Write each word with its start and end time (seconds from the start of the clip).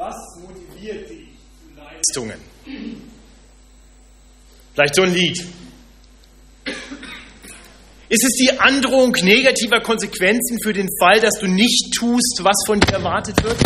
Was 0.00 0.16
motiviert 0.40 1.10
dich 1.10 1.28
zu 1.60 1.76
Leistungen? 1.76 2.40
Vielleicht 4.72 4.94
so 4.94 5.02
ein 5.02 5.12
Lied. 5.12 5.38
Ist 8.08 8.24
es 8.24 8.32
die 8.40 8.58
Androhung 8.58 9.12
negativer 9.20 9.82
Konsequenzen 9.82 10.56
für 10.62 10.72
den 10.72 10.88
Fall, 10.98 11.20
dass 11.20 11.38
du 11.38 11.48
nicht 11.48 11.92
tust, 11.98 12.40
was 12.40 12.56
von 12.64 12.80
dir 12.80 12.94
erwartet 12.94 13.44
wird? 13.44 13.58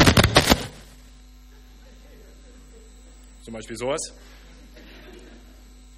Zum 3.45 3.55
Beispiel 3.55 3.77
sowas. 3.77 4.01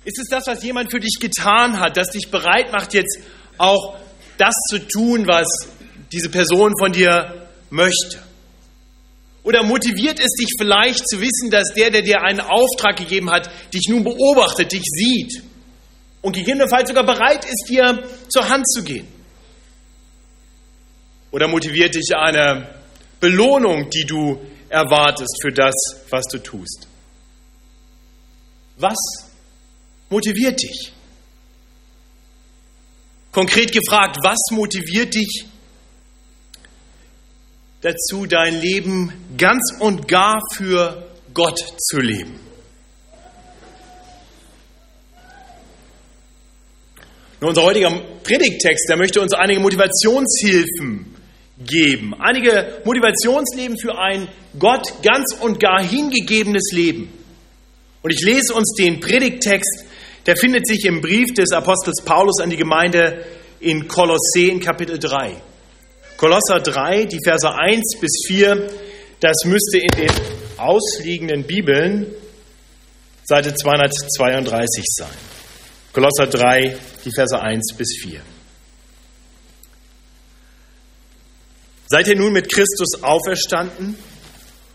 Ist 0.04 0.18
es 0.18 0.28
das, 0.28 0.46
was 0.46 0.62
jemand 0.62 0.90
für 0.90 1.00
dich 1.00 1.16
getan 1.18 1.80
hat, 1.80 1.96
das 1.96 2.10
dich 2.10 2.30
bereit 2.30 2.72
macht, 2.72 2.92
jetzt 2.92 3.20
auch 3.56 3.96
das 4.36 4.54
zu 4.68 4.86
tun, 4.86 5.26
was 5.26 5.46
diese 6.12 6.28
Person 6.28 6.74
von 6.78 6.92
dir 6.92 7.48
möchte? 7.70 8.25
Oder 9.46 9.62
motiviert 9.62 10.18
es 10.18 10.32
dich 10.32 10.48
vielleicht 10.58 11.08
zu 11.08 11.20
wissen, 11.20 11.52
dass 11.52 11.72
der, 11.72 11.92
der 11.92 12.02
dir 12.02 12.20
einen 12.20 12.40
Auftrag 12.40 12.96
gegeben 12.96 13.30
hat, 13.30 13.48
dich 13.72 13.86
nun 13.88 14.02
beobachtet, 14.02 14.72
dich 14.72 14.82
sieht 14.82 15.40
und 16.20 16.34
gegebenenfalls 16.34 16.88
sogar 16.88 17.06
bereit 17.06 17.44
ist, 17.44 17.66
dir 17.68 18.02
zur 18.28 18.48
Hand 18.48 18.68
zu 18.68 18.82
gehen? 18.82 19.06
Oder 21.30 21.46
motiviert 21.46 21.94
dich 21.94 22.10
eine 22.16 22.74
Belohnung, 23.20 23.88
die 23.88 24.04
du 24.04 24.36
erwartest 24.68 25.38
für 25.40 25.52
das, 25.52 25.74
was 26.10 26.24
du 26.24 26.38
tust? 26.38 26.88
Was 28.78 28.98
motiviert 30.10 30.60
dich? 30.60 30.90
Konkret 33.30 33.70
gefragt, 33.70 34.16
was 34.24 34.38
motiviert 34.50 35.14
dich 35.14 35.46
dazu, 37.86 38.26
dein 38.26 38.60
Leben 38.60 39.12
ganz 39.38 39.76
und 39.78 40.08
gar 40.08 40.40
für 40.56 41.06
Gott 41.32 41.58
zu 41.78 42.00
leben? 42.00 42.40
Nun, 47.40 47.50
unser 47.50 47.62
heutiger 47.62 47.90
Predigttext, 48.24 48.88
der 48.88 48.96
möchte 48.96 49.20
uns 49.20 49.34
einige 49.34 49.60
Motivationshilfen 49.60 51.14
geben. 51.64 52.14
Einige 52.18 52.80
Motivationsleben 52.84 53.78
für 53.78 53.96
ein 53.96 54.28
Gott 54.58 55.02
ganz 55.02 55.36
und 55.40 55.60
gar 55.60 55.80
hingegebenes 55.80 56.72
Leben. 56.72 57.12
Und 58.02 58.10
ich 58.10 58.20
lese 58.22 58.54
uns 58.54 58.72
den 58.78 58.98
Predigttext, 59.00 59.84
der 60.26 60.36
findet 60.36 60.66
sich 60.66 60.86
im 60.86 61.00
Brief 61.00 61.34
des 61.34 61.52
Apostels 61.52 62.02
Paulus 62.04 62.40
an 62.40 62.50
die 62.50 62.56
Gemeinde 62.56 63.24
in 63.60 63.86
Kolossä 63.86 64.50
in 64.50 64.58
Kapitel 64.58 64.98
3. 64.98 65.36
Kolosser 66.16 66.60
3, 66.60 67.04
die 67.04 67.18
Verse 67.22 67.48
1 67.52 68.00
bis 68.00 68.24
4, 68.26 68.68
das 69.20 69.36
müsste 69.44 69.78
in 69.78 69.90
den 69.96 70.12
ausliegenden 70.56 71.46
Bibeln 71.46 72.06
Seite 73.24 73.54
232 73.54 74.84
sein. 74.86 75.08
Kolosser 75.92 76.26
3, 76.26 76.78
die 77.04 77.10
Verse 77.14 77.38
1 77.38 77.74
bis 77.76 77.98
4. 78.00 78.20
Seid 81.88 82.08
ihr 82.08 82.16
nun 82.16 82.32
mit 82.32 82.50
Christus 82.52 83.02
auferstanden? 83.02 83.96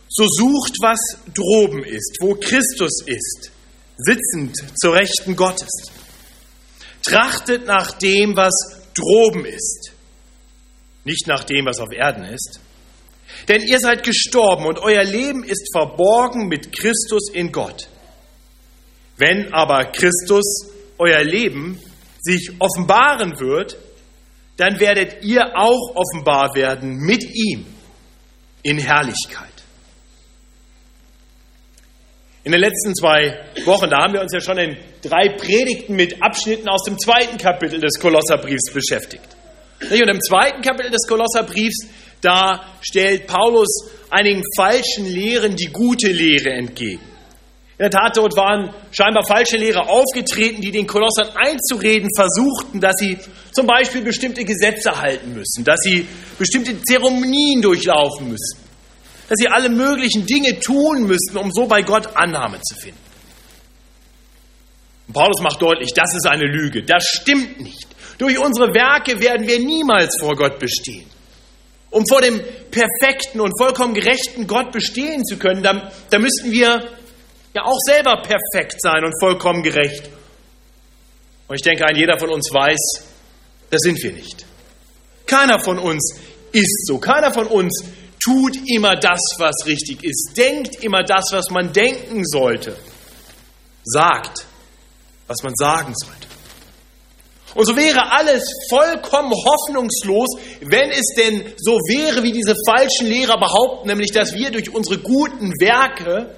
So 0.09 0.27
sucht, 0.27 0.75
was 0.81 0.99
droben 1.33 1.83
ist, 1.83 2.17
wo 2.21 2.35
Christus 2.35 3.01
ist, 3.05 3.51
sitzend 3.97 4.55
zur 4.79 4.93
Rechten 4.93 5.35
Gottes. 5.35 5.69
Trachtet 7.03 7.65
nach 7.65 7.93
dem, 7.93 8.35
was 8.35 8.53
droben 8.93 9.45
ist, 9.45 9.90
nicht 11.03 11.27
nach 11.27 11.43
dem, 11.43 11.65
was 11.65 11.79
auf 11.79 11.91
Erden 11.91 12.23
ist. 12.25 12.59
Denn 13.47 13.61
ihr 13.61 13.79
seid 13.79 14.03
gestorben 14.03 14.65
und 14.65 14.79
euer 14.79 15.03
Leben 15.03 15.43
ist 15.43 15.69
verborgen 15.73 16.47
mit 16.47 16.71
Christus 16.71 17.31
in 17.33 17.51
Gott. 17.51 17.87
Wenn 19.17 19.53
aber 19.53 19.85
Christus, 19.85 20.69
euer 20.97 21.23
Leben, 21.23 21.79
sich 22.19 22.51
offenbaren 22.59 23.39
wird, 23.39 23.77
dann 24.57 24.79
werdet 24.79 25.23
ihr 25.23 25.57
auch 25.57 25.95
offenbar 25.95 26.53
werden 26.53 26.97
mit 26.97 27.23
ihm 27.23 27.65
in 28.63 28.77
Herrlichkeit. 28.77 29.47
In 32.43 32.51
den 32.51 32.61
letzten 32.61 32.95
zwei 32.95 33.39
Wochen, 33.65 33.89
da 33.89 34.03
haben 34.03 34.13
wir 34.13 34.21
uns 34.21 34.33
ja 34.33 34.41
schon 34.41 34.57
in 34.57 34.77
drei 35.01 35.29
Predigten 35.29 35.95
mit 35.95 36.21
Abschnitten 36.23 36.67
aus 36.69 36.83
dem 36.83 36.97
zweiten 36.97 37.37
Kapitel 37.37 37.79
des 37.79 37.99
Kolosserbriefs 37.99 38.71
beschäftigt. 38.73 39.27
Und 39.89 40.09
im 40.09 40.21
zweiten 40.21 40.61
Kapitel 40.61 40.91
des 40.91 41.07
Kolosserbriefs, 41.07 41.87
da 42.21 42.65
stellt 42.81 43.27
Paulus 43.27 43.89
einigen 44.09 44.43
falschen 44.55 45.05
Lehren 45.05 45.55
die 45.55 45.67
gute 45.67 46.07
Lehre 46.07 46.51
entgegen. 46.51 47.01
In 47.77 47.89
der 47.89 47.89
Tat, 47.89 48.15
dort 48.15 48.35
waren 48.35 48.73
scheinbar 48.91 49.25
falsche 49.25 49.57
Lehrer 49.57 49.89
aufgetreten, 49.89 50.61
die 50.61 50.71
den 50.71 50.85
Kolossern 50.85 51.29
einzureden 51.35 52.09
versuchten, 52.15 52.79
dass 52.79 52.95
sie 52.97 53.17
zum 53.51 53.65
Beispiel 53.65 54.03
bestimmte 54.03 54.45
Gesetze 54.45 55.01
halten 55.01 55.33
müssen, 55.33 55.63
dass 55.63 55.79
sie 55.81 56.05
bestimmte 56.37 56.79
Zeremonien 56.83 57.61
durchlaufen 57.61 58.29
müssen 58.29 58.61
dass 59.31 59.37
sie 59.37 59.47
alle 59.47 59.69
möglichen 59.69 60.25
Dinge 60.25 60.59
tun 60.59 61.03
müssten, 61.03 61.37
um 61.37 61.53
so 61.53 61.65
bei 61.65 61.83
Gott 61.83 62.17
Annahme 62.17 62.59
zu 62.59 62.75
finden. 62.75 62.99
Und 65.07 65.13
Paulus 65.13 65.39
macht 65.39 65.61
deutlich, 65.61 65.93
das 65.93 66.13
ist 66.13 66.27
eine 66.27 66.43
Lüge, 66.43 66.83
das 66.83 67.05
stimmt 67.05 67.61
nicht. 67.61 67.87
Durch 68.21 68.37
unsere 68.37 68.67
Werke 68.75 69.19
werden 69.19 69.47
wir 69.47 69.57
niemals 69.57 70.15
vor 70.19 70.35
Gott 70.35 70.59
bestehen. 70.59 71.09
Um 71.89 72.05
vor 72.05 72.21
dem 72.21 72.39
perfekten 72.69 73.41
und 73.41 73.51
vollkommen 73.59 73.95
gerechten 73.95 74.45
Gott 74.45 74.71
bestehen 74.71 75.25
zu 75.25 75.37
können, 75.37 75.63
da, 75.63 75.91
da 76.11 76.19
müssten 76.19 76.51
wir 76.51 76.87
ja 77.55 77.63
auch 77.63 77.79
selber 77.83 78.21
perfekt 78.21 78.79
sein 78.79 79.03
und 79.03 79.19
vollkommen 79.19 79.63
gerecht. 79.63 80.07
Und 81.47 81.55
ich 81.55 81.63
denke, 81.63 81.83
ein 81.83 81.95
jeder 81.95 82.19
von 82.19 82.29
uns 82.29 82.53
weiß, 82.53 83.07
das 83.71 83.79
sind 83.81 83.97
wir 84.03 84.11
nicht. 84.11 84.45
Keiner 85.25 85.59
von 85.59 85.79
uns 85.79 86.19
ist 86.51 86.85
so. 86.85 86.99
Keiner 86.99 87.33
von 87.33 87.47
uns 87.47 87.85
tut 88.23 88.55
immer 88.67 88.97
das, 88.97 89.19
was 89.39 89.65
richtig 89.65 90.03
ist, 90.03 90.37
denkt 90.37 90.83
immer 90.83 91.01
das, 91.03 91.25
was 91.31 91.49
man 91.49 91.73
denken 91.73 92.23
sollte, 92.27 92.77
sagt, 93.83 94.45
was 95.25 95.41
man 95.41 95.55
sagen 95.55 95.95
sollte. 95.95 96.27
Und 97.53 97.65
so 97.65 97.75
wäre 97.75 98.11
alles 98.11 98.43
vollkommen 98.69 99.31
hoffnungslos, 99.31 100.29
wenn 100.61 100.89
es 100.91 101.13
denn 101.17 101.53
so 101.57 101.73
wäre, 101.73 102.23
wie 102.23 102.31
diese 102.31 102.55
falschen 102.65 103.07
Lehrer 103.07 103.37
behaupten, 103.37 103.87
nämlich 103.87 104.11
dass 104.11 104.33
wir 104.33 104.51
durch 104.51 104.73
unsere 104.73 104.99
guten 104.99 105.51
Werke, 105.59 106.33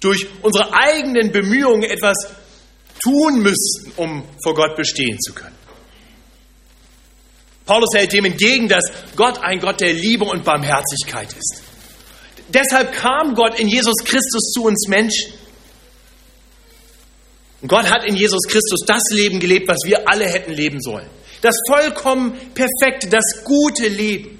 durch 0.00 0.26
unsere 0.42 0.72
eigenen 0.72 1.32
Bemühungen 1.32 1.82
etwas 1.82 2.16
tun 3.02 3.42
müssten, 3.42 3.92
um 3.96 4.24
vor 4.42 4.54
Gott 4.54 4.76
bestehen 4.76 5.18
zu 5.20 5.32
können. 5.32 5.56
Paulus 7.66 7.90
hält 7.94 8.12
dem 8.12 8.24
entgegen, 8.24 8.68
dass 8.68 8.84
Gott 9.14 9.40
ein 9.42 9.58
Gott 9.58 9.80
der 9.80 9.92
Liebe 9.92 10.24
und 10.24 10.44
Barmherzigkeit 10.44 11.28
ist. 11.32 11.62
Deshalb 12.48 12.92
kam 12.92 13.34
Gott 13.34 13.58
in 13.58 13.68
Jesus 13.68 13.96
Christus 14.04 14.52
zu 14.52 14.64
uns 14.64 14.88
Menschen. 14.88 15.34
Und 17.60 17.68
Gott 17.68 17.90
hat 17.90 18.04
in 18.04 18.14
Jesus 18.14 18.42
Christus 18.48 18.80
das 18.86 19.02
Leben 19.10 19.40
gelebt, 19.40 19.68
was 19.68 19.78
wir 19.84 20.08
alle 20.08 20.26
hätten 20.26 20.52
leben 20.52 20.80
sollen. 20.80 21.08
Das 21.40 21.56
vollkommen 21.68 22.32
perfekte, 22.54 23.08
das 23.08 23.44
gute 23.44 23.88
Leben. 23.88 24.38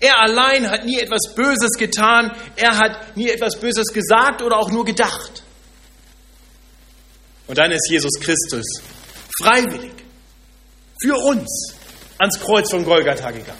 Er 0.00 0.18
allein 0.20 0.70
hat 0.70 0.86
nie 0.86 0.98
etwas 0.98 1.34
Böses 1.34 1.72
getan, 1.78 2.32
er 2.56 2.78
hat 2.78 3.16
nie 3.16 3.28
etwas 3.28 3.60
Böses 3.60 3.88
gesagt 3.92 4.40
oder 4.40 4.56
auch 4.56 4.70
nur 4.70 4.84
gedacht. 4.84 5.42
Und 7.46 7.58
dann 7.58 7.70
ist 7.72 7.90
Jesus 7.90 8.18
Christus 8.20 8.64
freiwillig 9.42 9.92
für 11.02 11.16
uns 11.16 11.74
ans 12.18 12.38
Kreuz 12.40 12.70
von 12.70 12.84
Golgatha 12.84 13.30
gegangen. 13.30 13.58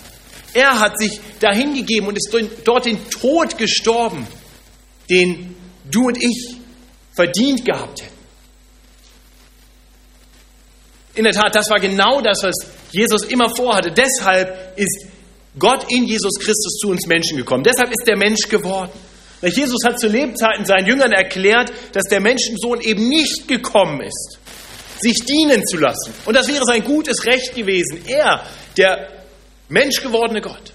Er 0.55 0.79
hat 0.79 0.99
sich 0.99 1.21
dahingegeben 1.41 2.09
und 2.09 2.17
ist 2.17 2.35
dort 2.65 2.87
den 2.87 3.09
Tod 3.11 3.57
gestorben, 3.57 4.27
den 5.09 5.57
du 5.91 6.07
und 6.09 6.23
ich 6.23 6.57
verdient 7.15 7.65
gehabt 7.65 8.03
hätten. 8.03 8.10
In 11.21 11.25
der 11.25 11.35
Tat, 11.35 11.55
das 11.55 11.69
war 11.69 11.79
genau 11.79 12.23
das, 12.23 12.39
was 12.43 12.55
Jesus 12.93 13.25
immer 13.25 13.55
vorhatte. 13.55 13.93
Deshalb 13.93 14.73
ist 14.79 15.07
Gott 15.59 15.85
in 15.93 16.07
Jesus 16.07 16.33
Christus 16.39 16.79
zu 16.81 16.89
uns 16.89 17.07
Menschen 17.07 17.37
gekommen. 17.37 17.63
Deshalb 17.63 17.91
ist 17.91 18.07
der 18.07 18.17
Mensch 18.17 18.49
geworden. 18.49 18.91
Jesus 19.43 19.85
hat 19.85 20.01
zu 20.01 20.09
Lebzeiten 20.09 20.65
seinen 20.65 20.87
Jüngern 20.87 21.13
erklärt, 21.13 21.75
dass 21.93 22.05
der 22.05 22.21
Menschensohn 22.21 22.81
eben 22.81 23.07
nicht 23.11 23.47
gekommen 23.47 24.01
ist, 24.01 24.39
sich 24.99 25.19
dienen 25.27 25.63
zu 25.67 25.77
lassen. 25.77 26.15
Und 26.25 26.39
das 26.39 26.49
wäre 26.49 26.65
sein 26.65 26.83
gutes 26.85 27.27
Recht 27.27 27.55
gewesen. 27.55 28.03
Er, 28.07 28.43
der 28.79 29.09
menschgewordene 29.69 30.41
Gott. 30.41 30.73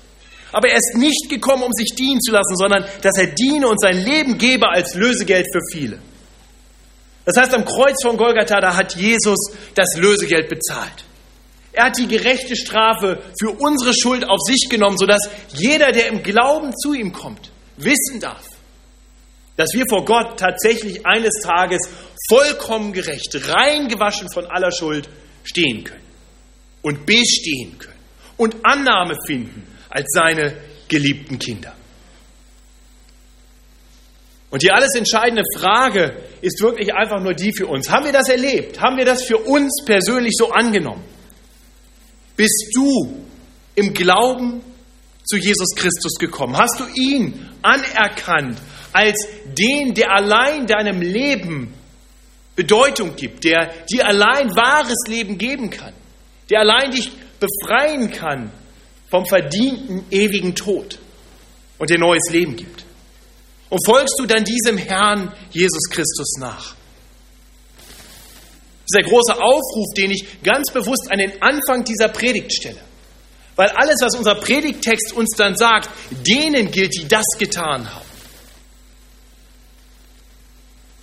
Aber 0.52 0.68
er 0.68 0.78
ist 0.78 0.96
nicht 0.96 1.28
gekommen, 1.28 1.64
um 1.64 1.74
sich 1.74 1.96
dienen 1.96 2.22
zu 2.22 2.32
lassen, 2.32 2.56
sondern 2.56 2.86
dass 3.02 3.18
er 3.18 3.34
diene 3.34 3.68
und 3.68 3.82
sein 3.82 3.98
Leben 3.98 4.38
gebe 4.38 4.70
als 4.70 4.94
Lösegeld 4.94 5.48
für 5.52 5.62
viele. 5.72 5.98
Das 7.26 7.38
heißt, 7.38 7.54
am 7.54 7.66
Kreuz 7.66 8.04
von 8.04 8.18
Golgatha, 8.18 8.62
da 8.62 8.76
hat 8.76 8.96
Jesus 8.96 9.40
das 9.74 9.96
Lösegeld 9.98 10.48
bezahlt. 10.48 11.04
Er 11.74 11.86
hat 11.86 11.98
die 11.98 12.08
gerechte 12.08 12.56
Strafe 12.56 13.22
für 13.40 13.52
unsere 13.52 13.94
Schuld 13.94 14.24
auf 14.24 14.40
sich 14.48 14.70
genommen, 14.70 14.98
sodass 14.98 15.22
jeder, 15.54 15.92
der 15.92 16.08
im 16.08 16.24
Glauben 16.24 16.74
zu 16.76 16.94
ihm 16.94 17.12
kommt, 17.12 17.52
wissen 17.78 18.22
darf, 18.22 18.46
dass 19.58 19.74
wir 19.74 19.84
vor 19.90 20.06
Gott 20.06 20.40
tatsächlich 20.40 21.06
eines 21.06 21.34
Tages 21.44 21.82
vollkommen 22.30 22.94
gerecht, 22.94 23.36
rein 23.50 23.90
gewaschen 23.90 24.32
von 24.32 24.46
aller 24.46 24.72
Schuld 24.72 25.10
stehen 25.44 25.84
können 25.84 26.04
und 26.82 27.06
bestehen 27.06 27.78
können 27.78 28.00
und 28.38 28.56
Annahme 28.64 29.16
finden 29.26 29.68
als 29.90 30.08
seine 30.14 30.56
geliebten 30.88 31.40
Kinder. 31.40 31.74
Und 34.56 34.64
die 34.64 34.72
alles 34.72 34.96
entscheidende 34.96 35.44
Frage 35.54 36.16
ist 36.40 36.62
wirklich 36.62 36.94
einfach 36.94 37.20
nur 37.20 37.34
die 37.34 37.52
für 37.54 37.68
uns. 37.68 37.90
Haben 37.90 38.06
wir 38.06 38.14
das 38.14 38.30
erlebt? 38.30 38.80
Haben 38.80 38.96
wir 38.96 39.04
das 39.04 39.26
für 39.26 39.38
uns 39.38 39.84
persönlich 39.86 40.32
so 40.38 40.50
angenommen? 40.50 41.04
Bist 42.38 42.72
du 42.74 43.22
im 43.76 43.94
Glauben 43.94 44.62
zu 45.26 45.36
Jesus 45.36 45.76
Christus 45.76 46.14
gekommen? 46.18 46.56
Hast 46.56 46.80
du 46.80 46.86
ihn 46.96 47.50
anerkannt 47.64 48.58
als 48.94 49.28
den, 49.44 49.94
der 49.94 50.16
allein 50.16 50.66
deinem 50.68 51.02
Leben 51.02 51.74
Bedeutung 52.56 53.18
gibt, 53.18 53.44
der 53.44 53.74
dir 53.92 54.08
allein 54.08 54.56
wahres 54.56 55.06
Leben 55.10 55.38
geben 55.38 55.70
kann, 55.70 55.92
der 56.50 56.62
allein 56.62 56.92
dich 56.92 57.12
befreien 57.42 58.10
kann 58.10 58.52
vom 59.12 59.26
verdienten 59.26 60.06
ewigen 60.12 60.56
Tod 60.56 60.98
und 61.78 61.90
dir 61.90 62.00
neues 62.00 62.30
Leben 62.32 62.56
gibt? 62.56 62.85
Und 63.76 63.86
folgst 63.86 64.16
du 64.18 64.26
dann 64.26 64.46
diesem 64.46 64.78
Herrn 64.78 65.34
Jesus 65.52 65.90
Christus 65.90 66.38
nach? 66.40 66.76
Das 67.76 68.86
ist 68.86 68.96
der 68.96 69.04
große 69.04 69.34
Aufruf, 69.34 69.94
den 69.98 70.12
ich 70.12 70.42
ganz 70.44 70.72
bewusst 70.72 71.12
an 71.12 71.18
den 71.18 71.42
Anfang 71.42 71.84
dieser 71.84 72.08
Predigt 72.08 72.54
stelle. 72.54 72.80
Weil 73.58 73.68
alles, 73.72 73.98
was 74.00 74.16
unser 74.16 74.36
Predigttext 74.36 75.12
uns 75.12 75.36
dann 75.36 75.58
sagt, 75.58 75.90
denen 76.26 76.72
gilt, 76.72 76.96
die 76.96 77.06
das 77.06 77.26
getan 77.38 77.94
haben. 77.94 78.06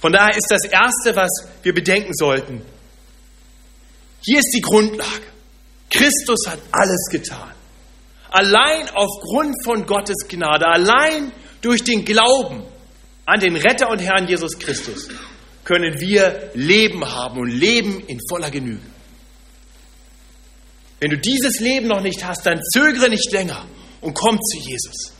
Von 0.01 0.15
daher 0.15 0.35
ist 0.35 0.49
das 0.49 0.65
Erste, 0.65 1.15
was 1.15 1.29
wir 1.63 1.75
bedenken 1.75 2.15
sollten, 2.15 2.63
hier 4.25 4.39
ist 4.39 4.51
die 4.55 4.63
Grundlage. 4.63 5.27
Christus 5.91 6.47
hat 6.47 6.61
alles 6.71 7.07
getan. 7.11 7.53
Allein 8.31 8.89
aufgrund 8.95 9.63
von 9.63 9.85
Gottes 9.85 10.27
Gnade, 10.27 10.67
allein 10.67 11.33
durch 11.63 11.83
den 11.83 12.05
Glauben 12.05 12.63
an 13.25 13.41
den 13.41 13.57
Retter 13.57 13.89
und 13.89 14.01
Herrn 14.01 14.29
Jesus 14.29 14.59
Christus 14.59 15.09
können 15.65 16.01
wir 16.01 16.51
Leben 16.55 17.05
haben 17.05 17.39
und 17.39 17.51
Leben 17.51 18.03
in 18.07 18.19
voller 18.29 18.51
Genüge. 18.51 18.83
Wenn 21.01 21.11
du 21.11 21.19
dieses 21.19 21.61
Leben 21.61 21.89
noch 21.89 22.03
nicht 22.03 22.25
hast, 22.25 22.45
dann 22.47 22.61
zögere 22.63 23.09
nicht 23.09 23.33
länger 23.33 23.65
und 24.01 24.15
komm 24.15 24.39
zu 24.41 24.59
Jesus. 24.59 25.13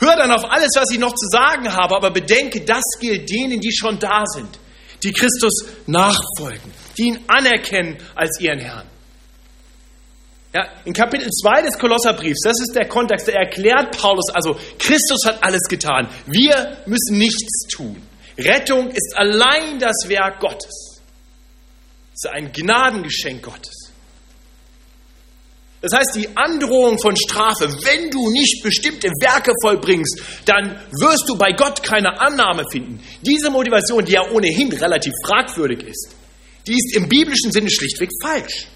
Hör 0.00 0.16
dann 0.16 0.30
auf 0.30 0.44
alles, 0.50 0.70
was 0.76 0.90
ich 0.92 0.98
noch 0.98 1.14
zu 1.14 1.26
sagen 1.30 1.72
habe, 1.72 1.96
aber 1.96 2.10
bedenke, 2.10 2.62
das 2.62 2.82
gilt 3.00 3.30
denen, 3.30 3.60
die 3.60 3.74
schon 3.74 3.98
da 3.98 4.24
sind, 4.26 4.58
die 5.02 5.12
Christus 5.12 5.64
nachfolgen, 5.86 6.72
die 6.96 7.08
ihn 7.08 7.18
anerkennen 7.26 7.96
als 8.14 8.38
ihren 8.40 8.58
Herrn. 8.58 8.86
Ja, 10.54 10.68
in 10.84 10.92
Kapitel 10.92 11.28
2 11.28 11.62
des 11.62 11.76
Kolosserbriefs, 11.76 12.42
das 12.44 12.60
ist 12.60 12.76
der 12.76 12.86
Kontext, 12.86 13.26
da 13.26 13.32
erklärt 13.32 13.98
Paulus 13.98 14.30
also, 14.32 14.56
Christus 14.78 15.24
hat 15.26 15.42
alles 15.42 15.62
getan. 15.68 16.08
Wir 16.26 16.78
müssen 16.86 17.18
nichts 17.18 17.66
tun. 17.74 18.00
Rettung 18.38 18.88
ist 18.90 19.16
allein 19.16 19.80
das 19.80 20.06
Werk 20.06 20.38
Gottes. 20.38 21.00
Es 22.12 22.24
ist 22.24 22.30
ein 22.30 22.52
Gnadengeschenk 22.52 23.42
Gottes. 23.42 23.90
Das 25.80 25.92
heißt, 25.92 26.14
die 26.14 26.28
Androhung 26.36 27.00
von 27.00 27.16
Strafe, 27.16 27.68
wenn 27.82 28.10
du 28.10 28.30
nicht 28.30 28.62
bestimmte 28.62 29.08
Werke 29.20 29.52
vollbringst, 29.60 30.22
dann 30.44 30.80
wirst 30.92 31.24
du 31.28 31.36
bei 31.36 31.50
Gott 31.50 31.82
keine 31.82 32.20
Annahme 32.20 32.62
finden. 32.70 33.02
Diese 33.22 33.50
Motivation, 33.50 34.04
die 34.04 34.12
ja 34.12 34.30
ohnehin 34.30 34.72
relativ 34.72 35.12
fragwürdig 35.26 35.82
ist, 35.82 36.10
die 36.68 36.74
ist 36.74 36.96
im 36.96 37.08
biblischen 37.08 37.50
Sinne 37.50 37.70
schlichtweg 37.70 38.10
falsch 38.22 38.68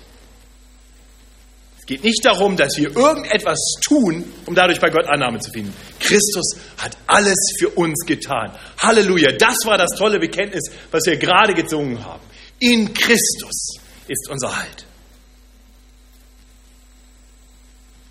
geht 1.88 2.04
nicht 2.04 2.22
darum, 2.22 2.54
dass 2.54 2.76
wir 2.76 2.94
irgendetwas 2.94 3.58
tun, 3.82 4.30
um 4.44 4.54
dadurch 4.54 4.78
bei 4.78 4.90
Gott 4.90 5.06
Annahme 5.06 5.40
zu 5.40 5.50
finden. 5.50 5.74
Christus 5.98 6.54
hat 6.76 6.94
alles 7.06 7.54
für 7.58 7.70
uns 7.70 8.04
getan. 8.06 8.52
Halleluja. 8.78 9.32
Das 9.32 9.56
war 9.64 9.78
das 9.78 9.90
tolle 9.96 10.20
Bekenntnis, 10.20 10.64
was 10.90 11.06
wir 11.06 11.16
gerade 11.16 11.54
gesungen 11.54 12.04
haben. 12.04 12.22
In 12.58 12.92
Christus 12.92 13.78
ist 14.06 14.28
unser 14.30 14.54
Halt. 14.54 14.84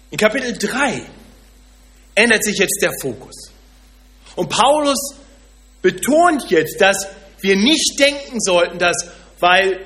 In 0.09 0.17
Kapitel 0.17 0.57
3 0.57 1.03
ändert 2.15 2.43
sich 2.43 2.57
jetzt 2.57 2.81
der 2.81 2.93
Fokus. 2.99 3.51
Und 4.35 4.49
Paulus 4.49 5.15
betont 5.83 6.49
jetzt, 6.49 6.81
dass 6.81 7.07
wir 7.41 7.55
nicht 7.55 7.99
denken 7.99 8.39
sollten, 8.39 8.79
dass 8.79 8.95
weil 9.39 9.79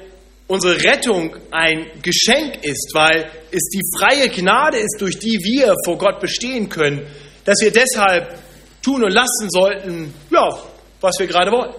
unsere 0.47 0.83
Rettung 0.83 1.35
ein 1.51 1.87
Geschenk 2.01 2.63
ist, 2.63 2.91
weil 2.93 3.29
es 3.51 3.69
die 3.69 3.81
freie 3.97 4.29
Gnade 4.29 4.77
ist, 4.77 4.97
durch 4.99 5.17
die 5.17 5.39
wir 5.43 5.75
vor 5.85 5.97
Gott 5.97 6.19
bestehen 6.19 6.69
können, 6.69 7.05
dass 7.45 7.61
wir 7.61 7.71
deshalb 7.71 8.37
tun 8.81 9.03
und 9.03 9.11
lassen 9.11 9.49
sollten, 9.49 10.13
ja, 10.29 10.59
was 10.99 11.15
wir 11.19 11.27
gerade 11.27 11.51
wollen. 11.51 11.73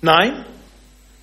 Nein, 0.00 0.44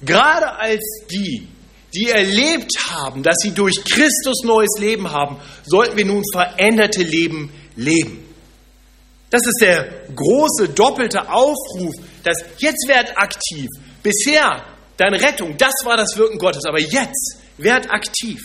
gerade 0.01 0.51
als 0.57 0.83
die, 1.09 1.47
die 1.93 2.09
erlebt 2.09 2.71
haben, 2.89 3.23
dass 3.23 3.37
sie 3.39 3.51
durch 3.51 3.75
Christus 3.85 4.43
neues 4.43 4.79
Leben 4.79 5.11
haben, 5.11 5.37
sollten 5.65 5.97
wir 5.97 6.05
nun 6.05 6.23
veränderte 6.33 7.03
Leben 7.03 7.51
leben. 7.75 8.23
Das 9.29 9.41
ist 9.45 9.61
der 9.61 10.05
große 10.13 10.69
doppelte 10.69 11.29
Aufruf, 11.29 11.93
dass 12.23 12.37
jetzt 12.59 12.87
werd 12.87 13.17
aktiv. 13.17 13.67
Bisher 14.03 14.63
Deine 15.03 15.21
Rettung, 15.21 15.57
das 15.57 15.73
war 15.83 15.97
das 15.97 16.15
Wirken 16.15 16.37
Gottes. 16.37 16.63
Aber 16.65 16.79
jetzt 16.79 17.37
werd 17.57 17.91
aktiv. 17.91 18.39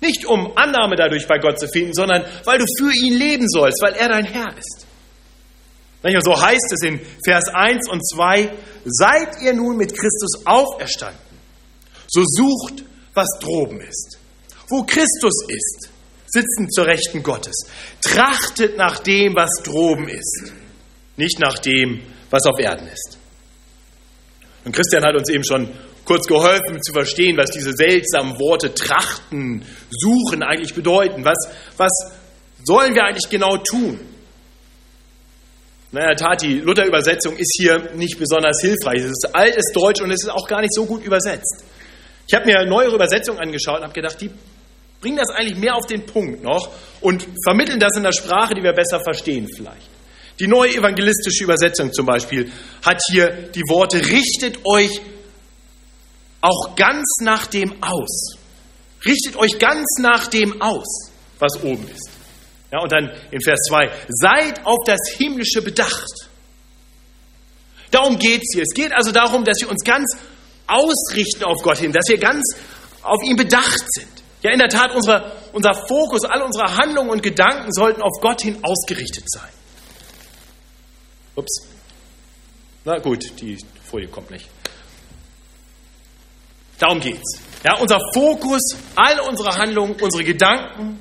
Nicht 0.00 0.24
um 0.24 0.56
Annahme 0.56 0.94
dadurch 0.94 1.26
bei 1.26 1.38
Gott 1.38 1.58
zu 1.58 1.66
finden, 1.66 1.94
sondern 1.94 2.24
weil 2.44 2.58
du 2.58 2.64
für 2.78 2.94
ihn 2.94 3.14
leben 3.14 3.48
sollst, 3.48 3.82
weil 3.82 3.94
er 3.94 4.08
dein 4.08 4.24
Herr 4.24 4.56
ist. 4.56 4.86
So 6.24 6.40
heißt 6.40 6.72
es 6.72 6.82
in 6.84 7.00
Vers 7.24 7.48
1 7.52 7.90
und 7.90 8.08
2, 8.08 8.52
seid 8.84 9.42
ihr 9.42 9.52
nun 9.52 9.76
mit 9.76 9.98
Christus 9.98 10.46
auferstanden, 10.46 11.18
so 12.06 12.22
sucht, 12.24 12.84
was 13.14 13.26
droben 13.40 13.80
ist. 13.80 14.18
Wo 14.68 14.84
Christus 14.84 15.44
ist, 15.48 15.88
sitzend 16.28 16.72
zur 16.72 16.86
Rechten 16.86 17.24
Gottes. 17.24 17.66
Trachtet 18.00 18.76
nach 18.76 19.00
dem, 19.00 19.34
was 19.34 19.50
droben 19.64 20.08
ist, 20.08 20.52
nicht 21.16 21.40
nach 21.40 21.58
dem, 21.58 22.00
was 22.30 22.44
auf 22.46 22.60
Erden 22.60 22.86
ist. 22.86 23.18
Und 24.64 24.72
Christian 24.74 25.04
hat 25.04 25.16
uns 25.16 25.28
eben 25.28 25.44
schon 25.44 25.68
kurz 26.04 26.26
geholfen 26.26 26.82
zu 26.82 26.92
verstehen, 26.92 27.36
was 27.36 27.50
diese 27.50 27.72
seltsamen 27.72 28.38
Worte 28.38 28.74
trachten, 28.74 29.64
suchen 29.90 30.42
eigentlich 30.42 30.74
bedeuten. 30.74 31.24
Was, 31.24 31.38
was 31.76 31.90
sollen 32.64 32.94
wir 32.94 33.04
eigentlich 33.04 33.28
genau 33.28 33.56
tun? 33.58 34.00
Na, 35.92 36.00
in 36.00 36.06
der 36.08 36.16
Tat, 36.16 36.42
die 36.42 36.58
Luther-Übersetzung 36.58 37.36
ist 37.36 37.54
hier 37.58 37.92
nicht 37.94 38.18
besonders 38.18 38.60
hilfreich. 38.60 39.00
Es 39.00 39.10
ist 39.10 39.28
altes 39.34 39.64
Deutsch 39.74 40.00
und 40.00 40.10
es 40.10 40.22
ist 40.22 40.30
auch 40.30 40.48
gar 40.48 40.60
nicht 40.60 40.74
so 40.74 40.86
gut 40.86 41.04
übersetzt. 41.04 41.64
Ich 42.26 42.34
habe 42.34 42.46
mir 42.46 42.64
neuere 42.64 42.94
Übersetzungen 42.94 43.40
angeschaut 43.40 43.78
und 43.78 43.84
habe 43.84 43.92
gedacht, 43.92 44.18
die 44.20 44.30
bringen 45.00 45.18
das 45.18 45.28
eigentlich 45.30 45.58
mehr 45.58 45.74
auf 45.74 45.86
den 45.86 46.06
Punkt 46.06 46.42
noch 46.42 46.70
und 47.00 47.26
vermitteln 47.44 47.78
das 47.78 47.96
in 47.96 48.04
der 48.04 48.12
Sprache, 48.12 48.54
die 48.54 48.62
wir 48.62 48.72
besser 48.72 49.00
verstehen 49.04 49.48
vielleicht. 49.54 49.91
Die 50.38 50.46
neue 50.46 50.74
evangelistische 50.74 51.44
Übersetzung 51.44 51.92
zum 51.92 52.06
Beispiel 52.06 52.50
hat 52.84 53.00
hier 53.10 53.28
die 53.54 53.62
Worte, 53.68 53.98
richtet 53.98 54.58
euch 54.64 55.00
auch 56.40 56.74
ganz 56.74 57.04
nach 57.20 57.46
dem 57.46 57.82
aus. 57.82 58.36
Richtet 59.04 59.36
euch 59.36 59.58
ganz 59.58 59.86
nach 60.00 60.26
dem 60.28 60.60
aus, 60.60 61.10
was 61.38 61.62
oben 61.62 61.88
ist. 61.88 62.10
Ja, 62.72 62.80
und 62.80 62.90
dann 62.90 63.10
in 63.30 63.40
Vers 63.40 63.60
2, 63.68 63.90
seid 64.08 64.64
auf 64.64 64.78
das 64.86 65.00
Himmlische 65.16 65.60
bedacht. 65.62 66.30
Darum 67.90 68.18
geht 68.18 68.40
es 68.42 68.54
hier. 68.54 68.62
Es 68.62 68.74
geht 68.74 68.92
also 68.92 69.12
darum, 69.12 69.44
dass 69.44 69.60
wir 69.60 69.68
uns 69.68 69.84
ganz 69.84 70.16
ausrichten 70.66 71.44
auf 71.44 71.62
Gott 71.62 71.78
hin, 71.78 71.92
dass 71.92 72.08
wir 72.08 72.18
ganz 72.18 72.56
auf 73.02 73.22
ihn 73.22 73.36
bedacht 73.36 73.84
sind. 73.88 74.08
Ja, 74.42 74.52
in 74.52 74.58
der 74.58 74.68
Tat, 74.68 74.94
unser, 74.94 75.32
unser 75.52 75.74
Fokus, 75.74 76.24
all 76.24 76.42
unsere 76.42 76.76
Handlungen 76.76 77.10
und 77.10 77.22
Gedanken 77.22 77.72
sollten 77.72 78.02
auf 78.02 78.20
Gott 78.20 78.40
hin 78.42 78.58
ausgerichtet 78.62 79.24
sein. 79.26 79.50
Ups. 81.36 81.68
Na 82.84 82.98
gut, 82.98 83.40
die 83.40 83.58
Folie 83.84 84.08
kommt 84.08 84.30
nicht. 84.30 84.48
Darum 86.78 87.00
geht's. 87.00 87.40
Ja, 87.62 87.78
unser 87.78 88.00
Fokus, 88.12 88.76
all 88.96 89.20
unsere 89.20 89.54
Handlungen, 89.54 89.94
unsere 90.00 90.24
Gedanken 90.24 90.98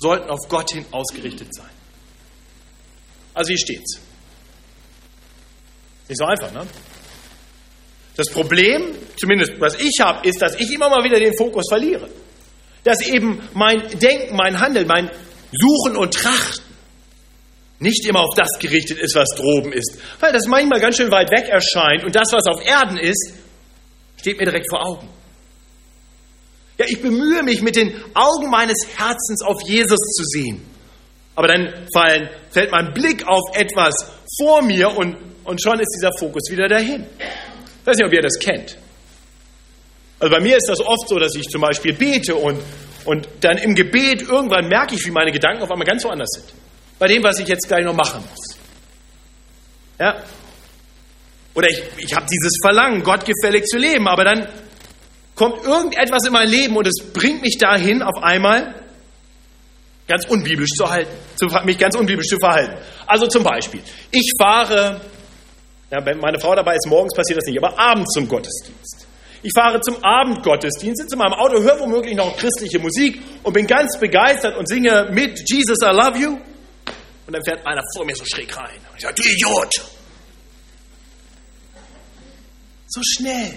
sollten 0.00 0.28
auf 0.28 0.40
Gott 0.48 0.72
hin 0.72 0.84
ausgerichtet 0.90 1.54
sein. 1.54 1.70
Also 3.32 3.48
hier 3.50 3.58
steht's. 3.58 4.00
Nicht 6.08 6.18
so 6.18 6.24
einfach, 6.24 6.52
ne? 6.52 6.66
Das 8.16 8.28
Problem, 8.30 8.96
zumindest 9.16 9.52
was 9.60 9.78
ich 9.78 10.00
habe, 10.00 10.26
ist, 10.26 10.42
dass 10.42 10.56
ich 10.56 10.72
immer 10.72 10.88
mal 10.88 11.04
wieder 11.04 11.20
den 11.20 11.36
Fokus 11.36 11.66
verliere. 11.68 12.10
Dass 12.82 13.00
eben 13.02 13.40
mein 13.54 13.88
Denken, 14.00 14.34
mein 14.34 14.58
Handeln, 14.58 14.88
mein 14.88 15.08
Suchen 15.52 15.96
und 15.96 16.14
Trachten 16.14 16.67
nicht 17.80 18.06
immer 18.06 18.20
auf 18.20 18.34
das 18.34 18.48
gerichtet 18.58 18.98
ist, 18.98 19.14
was 19.14 19.28
droben 19.36 19.72
ist, 19.72 19.98
weil 20.20 20.32
das 20.32 20.46
manchmal 20.46 20.80
ganz 20.80 20.96
schön 20.96 21.10
weit 21.10 21.30
weg 21.30 21.48
erscheint 21.48 22.04
und 22.04 22.14
das, 22.14 22.32
was 22.32 22.46
auf 22.46 22.64
Erden 22.64 22.98
ist, 22.98 23.34
steht 24.16 24.38
mir 24.38 24.46
direkt 24.46 24.66
vor 24.68 24.84
Augen. 24.84 25.08
Ja, 26.78 26.86
ich 26.88 27.00
bemühe 27.02 27.42
mich 27.42 27.60
mit 27.60 27.76
den 27.76 27.92
Augen 28.14 28.50
meines 28.50 28.86
Herzens 28.96 29.42
auf 29.44 29.62
Jesus 29.62 29.98
zu 29.98 30.24
sehen. 30.24 30.64
Aber 31.34 31.48
dann 31.48 31.86
fallen, 31.92 32.28
fällt 32.50 32.70
mein 32.70 32.92
Blick 32.94 33.26
auf 33.26 33.56
etwas 33.56 33.94
vor 34.38 34.62
mir 34.62 34.96
und, 34.96 35.16
und 35.44 35.62
schon 35.62 35.78
ist 35.80 35.92
dieser 35.96 36.12
Fokus 36.18 36.50
wieder 36.50 36.68
dahin. 36.68 37.06
Ich 37.18 37.86
weiß 37.86 37.96
nicht, 37.96 38.06
ob 38.06 38.12
ihr 38.12 38.22
das 38.22 38.38
kennt. 38.38 38.76
Also 40.20 40.34
bei 40.34 40.40
mir 40.40 40.56
ist 40.56 40.68
das 40.68 40.80
oft 40.80 41.08
so, 41.08 41.18
dass 41.18 41.34
ich 41.36 41.48
zum 41.48 41.60
Beispiel 41.60 41.92
bete 41.94 42.34
und, 42.34 42.60
und 43.04 43.28
dann 43.40 43.56
im 43.58 43.74
Gebet 43.74 44.22
irgendwann 44.22 44.66
merke 44.66 44.94
ich, 44.94 45.06
wie 45.06 45.10
meine 45.10 45.30
Gedanken 45.30 45.62
auf 45.62 45.70
einmal 45.70 45.86
ganz 45.86 46.04
woanders 46.04 46.30
sind. 46.30 46.52
Bei 46.98 47.06
dem, 47.06 47.22
was 47.22 47.38
ich 47.38 47.48
jetzt 47.48 47.68
gleich 47.68 47.84
noch 47.84 47.94
machen 47.94 48.22
muss. 48.28 48.58
Ja? 49.98 50.22
Oder 51.54 51.68
ich, 51.68 51.82
ich 51.96 52.14
habe 52.14 52.26
dieses 52.30 52.58
Verlangen, 52.62 53.02
gottgefällig 53.02 53.64
zu 53.64 53.78
leben, 53.78 54.06
aber 54.08 54.24
dann 54.24 54.48
kommt 55.34 55.64
irgendetwas 55.64 56.26
in 56.26 56.32
mein 56.32 56.48
Leben 56.48 56.76
und 56.76 56.86
es 56.86 57.12
bringt 57.12 57.42
mich 57.42 57.58
dahin, 57.58 58.02
auf 58.02 58.22
einmal 58.22 58.74
ganz 60.06 60.26
unbiblisch 60.26 60.70
zu 60.70 60.88
halten, 60.88 61.10
zu, 61.36 61.46
mich 61.64 61.78
ganz 61.78 61.94
unbiblisch 61.96 62.28
zu 62.28 62.38
verhalten. 62.38 62.76
Also 63.06 63.26
zum 63.26 63.44
Beispiel, 63.44 63.80
ich 64.10 64.32
fahre, 64.40 65.00
ja, 65.90 66.14
meine 66.20 66.40
Frau 66.40 66.54
dabei 66.54 66.74
ist, 66.74 66.86
morgens 66.86 67.14
passiert 67.14 67.38
das 67.38 67.46
nicht, 67.46 67.58
aber 67.62 67.78
abends 67.78 68.12
zum 68.14 68.26
Gottesdienst. 68.26 69.06
Ich 69.42 69.52
fahre 69.54 69.80
zum 69.80 70.02
Abendgottesdienst, 70.02 71.02
sitze 71.02 71.14
in 71.14 71.18
meinem 71.18 71.34
Auto, 71.34 71.62
höre 71.62 71.78
womöglich 71.78 72.16
noch 72.16 72.36
christliche 72.36 72.80
Musik 72.80 73.22
und 73.44 73.52
bin 73.52 73.66
ganz 73.66 73.98
begeistert 74.00 74.56
und 74.56 74.68
singe 74.68 75.08
mit 75.12 75.40
Jesus, 75.48 75.78
I 75.82 75.92
love 75.92 76.18
you. 76.18 76.38
Und 77.28 77.34
dann 77.34 77.44
fährt 77.44 77.66
einer 77.66 77.82
vor 77.94 78.06
mir 78.06 78.16
so 78.16 78.24
schräg 78.24 78.56
rein. 78.56 78.80
Und 78.90 78.96
ich 78.96 79.02
sage, 79.02 79.14
du 79.16 79.22
Idiot! 79.22 79.74
So 82.86 83.02
schnell. 83.04 83.54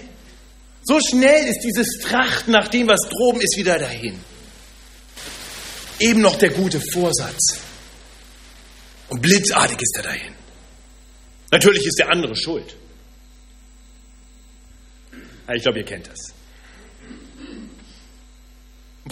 So 0.82 1.00
schnell 1.00 1.46
ist 1.46 1.60
dieses 1.60 1.86
Trachten 2.02 2.52
nach 2.52 2.68
dem, 2.68 2.86
was 2.86 3.00
droben 3.08 3.40
ist, 3.40 3.56
wieder 3.56 3.78
dahin. 3.78 4.22
Eben 6.00 6.20
noch 6.20 6.36
der 6.36 6.50
gute 6.50 6.82
Vorsatz. 6.92 7.60
Und 9.08 9.22
blitzartig 9.22 9.80
ist 9.80 9.96
er 9.96 10.02
dahin. 10.02 10.34
Natürlich 11.50 11.86
ist 11.86 11.98
der 11.98 12.10
andere 12.10 12.36
schuld. 12.36 12.76
Ich 15.54 15.62
glaube, 15.62 15.78
ihr 15.78 15.86
kennt 15.86 16.08
das. 16.08 16.18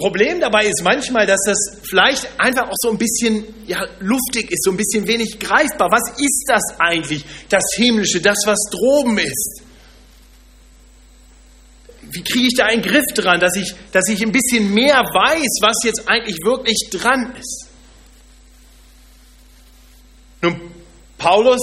Problem 0.00 0.40
dabei 0.40 0.64
ist 0.64 0.82
manchmal, 0.82 1.26
dass 1.26 1.40
das 1.44 1.58
vielleicht 1.88 2.26
einfach 2.38 2.70
auch 2.70 2.76
so 2.78 2.90
ein 2.90 2.96
bisschen 2.96 3.44
ja, 3.66 3.84
luftig 4.00 4.50
ist, 4.50 4.64
so 4.64 4.70
ein 4.70 4.78
bisschen 4.78 5.06
wenig 5.06 5.38
greifbar. 5.38 5.90
Was 5.90 6.18
ist 6.18 6.44
das 6.48 6.62
eigentlich, 6.78 7.22
das 7.50 7.62
Himmlische, 7.74 8.22
das, 8.22 8.38
was 8.46 8.58
droben 8.70 9.18
ist? 9.18 9.62
Wie 12.12 12.22
kriege 12.22 12.46
ich 12.46 12.54
da 12.56 12.64
einen 12.64 12.80
Griff 12.80 13.04
dran, 13.14 13.40
dass 13.40 13.54
ich, 13.56 13.74
dass 13.92 14.08
ich 14.08 14.22
ein 14.22 14.32
bisschen 14.32 14.72
mehr 14.72 14.96
weiß, 14.96 15.60
was 15.60 15.76
jetzt 15.84 16.08
eigentlich 16.08 16.38
wirklich 16.44 16.88
dran 16.90 17.34
ist? 17.38 17.68
Nun, 20.40 20.58
Paulus 21.18 21.60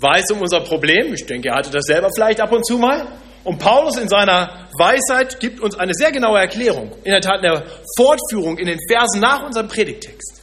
weiß 0.00 0.30
um 0.30 0.40
unser 0.40 0.60
Problem. 0.60 1.12
Ich 1.12 1.26
denke, 1.26 1.50
er 1.50 1.56
hatte 1.56 1.70
das 1.70 1.84
selber 1.84 2.08
vielleicht 2.14 2.40
ab 2.40 2.50
und 2.50 2.66
zu 2.66 2.78
mal. 2.78 3.06
Und 3.46 3.58
Paulus 3.58 3.96
in 3.96 4.08
seiner 4.08 4.66
Weisheit 4.76 5.38
gibt 5.38 5.60
uns 5.60 5.76
eine 5.76 5.94
sehr 5.94 6.10
genaue 6.10 6.40
Erklärung. 6.40 6.90
In 7.04 7.12
der 7.12 7.20
Tat 7.20 7.44
eine 7.44 7.62
Fortführung 7.96 8.58
in 8.58 8.66
den 8.66 8.78
Versen 8.90 9.20
nach 9.20 9.46
unserem 9.46 9.68
Predigtext. 9.68 10.42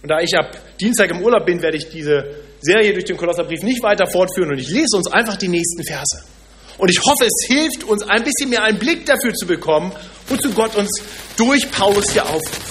Und 0.00 0.08
da 0.08 0.20
ich 0.20 0.32
ab 0.38 0.56
Dienstag 0.80 1.10
im 1.10 1.22
Urlaub 1.22 1.44
bin, 1.44 1.60
werde 1.60 1.76
ich 1.76 1.88
diese 1.88 2.22
Serie 2.60 2.92
durch 2.92 3.06
den 3.06 3.16
Kolosserbrief 3.16 3.64
nicht 3.64 3.82
weiter 3.82 4.06
fortführen 4.06 4.52
und 4.52 4.60
ich 4.60 4.68
lese 4.68 4.96
uns 4.96 5.10
einfach 5.10 5.36
die 5.38 5.48
nächsten 5.48 5.82
Verse. 5.82 6.22
Und 6.78 6.88
ich 6.88 7.00
hoffe, 7.00 7.24
es 7.24 7.48
hilft 7.48 7.82
uns 7.82 8.04
ein 8.04 8.22
bisschen 8.22 8.50
mehr 8.50 8.62
einen 8.62 8.78
Blick 8.78 9.06
dafür 9.06 9.34
zu 9.34 9.48
bekommen, 9.48 9.90
wozu 10.28 10.52
Gott 10.52 10.76
uns 10.76 11.02
durch 11.36 11.68
Paulus 11.72 12.12
hier 12.12 12.26
aufruft. 12.26 12.62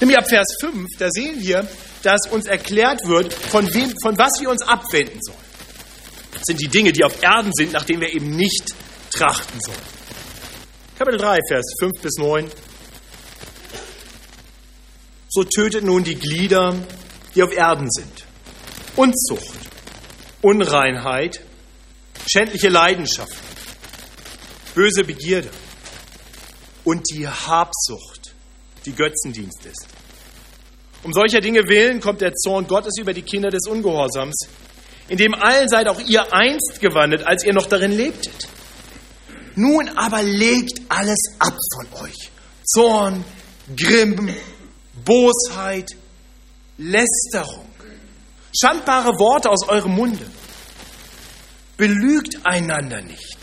Nämlich 0.00 0.16
ab 0.16 0.30
Vers 0.30 0.46
5, 0.62 0.88
da 0.98 1.10
sehen 1.10 1.36
wir, 1.40 1.68
dass 2.02 2.22
uns 2.30 2.46
erklärt 2.46 3.06
wird, 3.06 3.34
von, 3.34 3.66
wem, 3.74 3.92
von 4.02 4.16
was 4.16 4.40
wir 4.40 4.48
uns 4.48 4.66
abwenden 4.66 5.18
sollen 5.20 5.45
sind 6.42 6.60
die 6.60 6.68
Dinge, 6.68 6.92
die 6.92 7.04
auf 7.04 7.22
Erden 7.22 7.52
sind, 7.54 7.72
nach 7.72 7.84
denen 7.84 8.00
wir 8.00 8.12
eben 8.12 8.36
nicht 8.36 8.74
trachten 9.12 9.58
sollen. 9.60 9.78
Kapitel 10.98 11.18
3, 11.18 11.38
Vers 11.48 11.64
5 11.80 11.92
bis 12.00 12.16
9. 12.18 12.50
So 15.28 15.44
tötet 15.44 15.84
nun 15.84 16.04
die 16.04 16.14
Glieder, 16.14 16.74
die 17.34 17.42
auf 17.42 17.52
Erden 17.52 17.90
sind. 17.90 18.24
Unzucht, 18.96 19.58
Unreinheit, 20.40 21.40
schändliche 22.26 22.70
Leidenschaften, 22.70 23.36
böse 24.74 25.04
Begierde 25.04 25.50
und 26.84 27.04
die 27.10 27.28
Habsucht, 27.28 28.34
die 28.86 28.92
Götzendienst 28.92 29.66
ist. 29.66 29.86
Um 31.02 31.12
solcher 31.12 31.40
Dinge 31.40 31.68
willen 31.68 32.00
kommt 32.00 32.20
der 32.20 32.32
Zorn 32.34 32.66
Gottes 32.66 32.94
über 32.98 33.12
die 33.12 33.22
Kinder 33.22 33.50
des 33.50 33.66
Ungehorsams, 33.68 34.48
in 35.08 35.18
dem 35.18 35.34
allen 35.34 35.68
seid 35.68 35.88
auch 35.88 36.00
ihr 36.00 36.32
einst 36.32 36.80
gewandelt, 36.80 37.26
als 37.26 37.44
ihr 37.44 37.52
noch 37.52 37.66
darin 37.66 37.92
lebtet. 37.92 38.48
Nun 39.54 39.88
aber 39.96 40.22
legt 40.22 40.80
alles 40.88 41.18
ab 41.38 41.56
von 41.74 42.04
euch. 42.04 42.30
Zorn, 42.64 43.24
Grimm, 43.76 44.34
Bosheit, 45.04 45.90
Lästerung, 46.78 47.68
schandbare 48.58 49.18
Worte 49.18 49.50
aus 49.50 49.68
eurem 49.68 49.92
Munde. 49.94 50.26
Belügt 51.76 52.44
einander 52.44 53.02
nicht, 53.02 53.36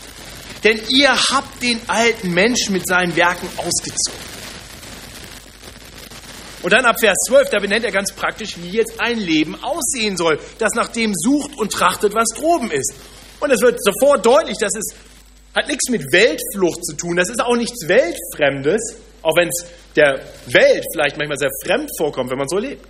denn 0.62 0.80
ihr 0.88 1.10
habt 1.10 1.62
den 1.62 1.80
alten 1.88 2.32
Menschen 2.32 2.72
mit 2.72 2.86
seinen 2.86 3.14
Werken 3.16 3.48
ausgezogen. 3.56 4.33
Und 6.64 6.72
dann 6.72 6.86
ab 6.86 6.96
Vers 6.98 7.18
12, 7.28 7.50
da 7.50 7.58
benennt 7.58 7.84
er 7.84 7.92
ganz 7.92 8.10
praktisch, 8.12 8.56
wie 8.56 8.70
jetzt 8.70 8.98
ein 8.98 9.18
Leben 9.18 9.54
aussehen 9.62 10.16
soll, 10.16 10.40
das 10.58 10.72
nach 10.74 10.88
dem 10.88 11.12
sucht 11.14 11.58
und 11.58 11.70
trachtet, 11.70 12.14
was 12.14 12.28
droben 12.34 12.70
ist. 12.70 12.94
Und 13.40 13.50
es 13.50 13.60
wird 13.60 13.78
sofort 13.84 14.24
deutlich, 14.24 14.56
dass 14.56 14.74
es 14.74 14.94
hat 15.54 15.68
nichts 15.68 15.90
mit 15.90 16.10
Weltflucht 16.10 16.82
zu 16.86 16.96
tun, 16.96 17.16
das 17.16 17.28
ist 17.28 17.42
auch 17.42 17.54
nichts 17.54 17.86
Weltfremdes, 17.86 18.96
auch 19.20 19.36
wenn 19.36 19.48
es 19.48 19.66
der 19.94 20.20
Welt 20.46 20.86
vielleicht 20.90 21.18
manchmal 21.18 21.36
sehr 21.36 21.50
fremd 21.66 21.90
vorkommt, 21.98 22.30
wenn 22.30 22.38
man 22.38 22.48
so 22.48 22.56
lebt. 22.56 22.86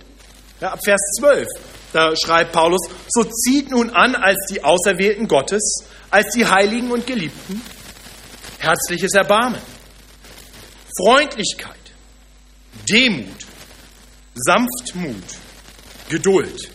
Ja, 0.61 0.71
ab 0.71 0.79
Vers 0.81 1.01
12, 1.19 1.45
da 1.91 2.15
schreibt 2.15 2.53
Paulus, 2.53 2.79
so 3.09 3.25
zieht 3.25 3.71
nun 3.71 3.89
an 3.89 4.15
als 4.15 4.37
die 4.49 4.63
Auserwählten 4.63 5.27
Gottes, 5.27 5.83
als 6.09 6.33
die 6.33 6.45
Heiligen 6.45 6.91
und 6.91 7.05
Geliebten, 7.05 7.61
herzliches 8.59 9.11
Erbarmen, 9.15 9.59
Freundlichkeit, 10.97 11.75
Demut, 12.89 13.44
Sanftmut, 14.35 15.23
Geduld. 16.09 16.69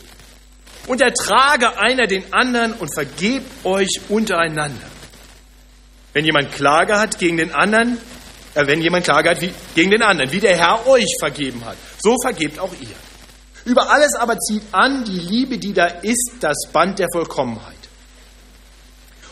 Und 0.87 1.03
ertrage 1.03 1.79
einer 1.79 2.07
den 2.07 2.33
anderen 2.33 2.73
und 2.73 2.93
vergebt 2.93 3.65
euch 3.65 4.01
untereinander. 4.09 4.89
Wenn 6.13 6.25
jemand 6.25 6.53
Klage 6.53 6.99
hat 6.99 7.19
gegen 7.19 7.37
den 7.37 7.53
anderen, 7.53 7.99
äh, 8.55 8.67
wenn 8.67 8.81
jemand 8.81 9.05
Klage 9.05 9.31
hat 9.31 9.41
wie, 9.41 9.53
gegen 9.75 9.91
den 9.91 10.03
anderen, 10.03 10.33
wie 10.33 10.41
der 10.41 10.57
Herr 10.57 10.87
euch 10.87 11.07
vergeben 11.21 11.65
hat, 11.65 11.77
so 12.03 12.17
vergebt 12.23 12.59
auch 12.59 12.73
ihr. 12.81 12.97
Über 13.65 13.91
alles 13.91 14.15
aber 14.15 14.39
zieht 14.39 14.63
an 14.73 15.05
die 15.05 15.19
Liebe, 15.19 15.59
die 15.59 15.73
da 15.73 15.87
ist, 15.87 16.33
das 16.41 16.57
Band 16.73 16.99
der 16.99 17.09
Vollkommenheit. 17.13 17.77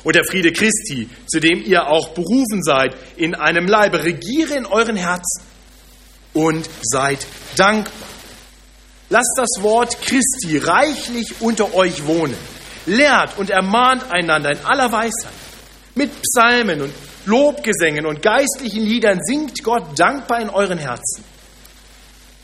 Und 0.04 0.14
der 0.14 0.25
Friede 0.25 0.52
Christi, 0.52 1.08
zu 1.26 1.40
dem 1.40 1.64
ihr 1.64 1.88
auch 1.88 2.11
berufen 2.11 2.62
seid, 2.62 2.94
in 3.16 3.35
einem 3.35 3.66
Leibe, 3.66 4.04
regiere 4.04 4.54
in 4.54 4.66
euren 4.66 4.97
Herzen 4.97 5.42
und 6.35 6.68
seid 6.82 7.26
dankbar. 7.56 8.17
Lasst 9.10 9.34
das 9.36 9.62
Wort 9.62 10.00
Christi 10.02 10.58
reichlich 10.58 11.40
unter 11.40 11.74
euch 11.74 12.06
wohnen. 12.06 12.36
Lehrt 12.84 13.38
und 13.38 13.50
ermahnt 13.50 14.10
einander 14.10 14.50
in 14.50 14.64
aller 14.64 14.92
Weisheit. 14.92 15.32
Mit 15.94 16.10
Psalmen 16.22 16.82
und 16.82 16.92
Lobgesängen 17.24 18.06
und 18.06 18.22
geistlichen 18.22 18.82
Liedern 18.82 19.18
singt 19.22 19.62
Gott 19.62 19.98
dankbar 19.98 20.40
in 20.40 20.50
euren 20.50 20.78
Herzen. 20.78 21.24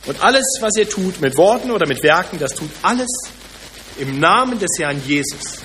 Und 0.07 0.23
alles, 0.23 0.45
was 0.61 0.77
ihr 0.77 0.89
tut, 0.89 1.21
mit 1.21 1.37
Worten 1.37 1.71
oder 1.71 1.87
mit 1.87 2.03
Werken, 2.03 2.39
das 2.39 2.53
tut 2.53 2.71
alles 2.83 3.09
im 3.99 4.19
Namen 4.19 4.59
des 4.59 4.71
Herrn 4.79 5.01
Jesus 5.07 5.61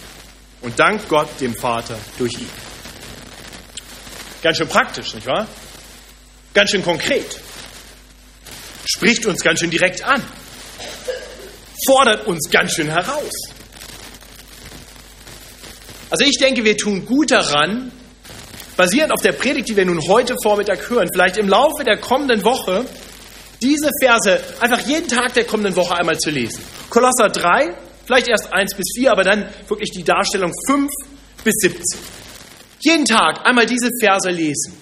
und 0.61 0.79
dankt 0.79 1.09
Gott 1.09 1.29
dem 1.41 1.55
Vater 1.55 1.97
durch 2.17 2.33
ihn. 2.33 2.49
Ganz 4.41 4.57
schön 4.57 4.67
praktisch, 4.67 5.13
nicht 5.13 5.27
wahr? 5.27 5.47
Ganz 6.53 6.69
schön 6.69 6.83
konkret. 6.83 7.39
Spricht 8.85 9.25
uns 9.25 9.41
ganz 9.41 9.59
schön 9.59 9.69
direkt 9.69 10.03
an 10.03 10.23
fordert 11.85 12.27
uns 12.27 12.49
ganz 12.49 12.73
schön 12.73 12.89
heraus. 12.89 13.33
Also 16.09 16.25
ich 16.25 16.37
denke, 16.39 16.63
wir 16.63 16.75
tun 16.75 17.05
gut 17.05 17.31
daran, 17.31 17.91
basierend 18.75 19.11
auf 19.11 19.21
der 19.21 19.33
Predigt, 19.33 19.69
die 19.69 19.75
wir 19.75 19.85
nun 19.85 20.01
heute 20.07 20.35
Vormittag 20.41 20.89
hören, 20.89 21.07
vielleicht 21.13 21.37
im 21.37 21.47
Laufe 21.47 21.83
der 21.83 21.97
kommenden 21.97 22.43
Woche 22.43 22.85
diese 23.61 23.89
Verse 24.01 24.41
einfach 24.59 24.79
jeden 24.87 25.07
Tag 25.07 25.33
der 25.33 25.43
kommenden 25.43 25.75
Woche 25.75 25.95
einmal 25.95 26.17
zu 26.17 26.29
lesen. 26.29 26.63
Kolosser 26.89 27.29
3, 27.29 27.75
vielleicht 28.05 28.27
erst 28.27 28.51
1 28.51 28.75
bis 28.75 28.85
4, 28.95 29.11
aber 29.11 29.23
dann 29.23 29.49
wirklich 29.67 29.91
die 29.91 30.03
Darstellung 30.03 30.53
5 30.67 30.89
bis 31.43 31.53
17. 31.61 31.99
Jeden 32.79 33.05
Tag 33.05 33.45
einmal 33.45 33.65
diese 33.65 33.89
Verse 33.99 34.29
lesen 34.29 34.73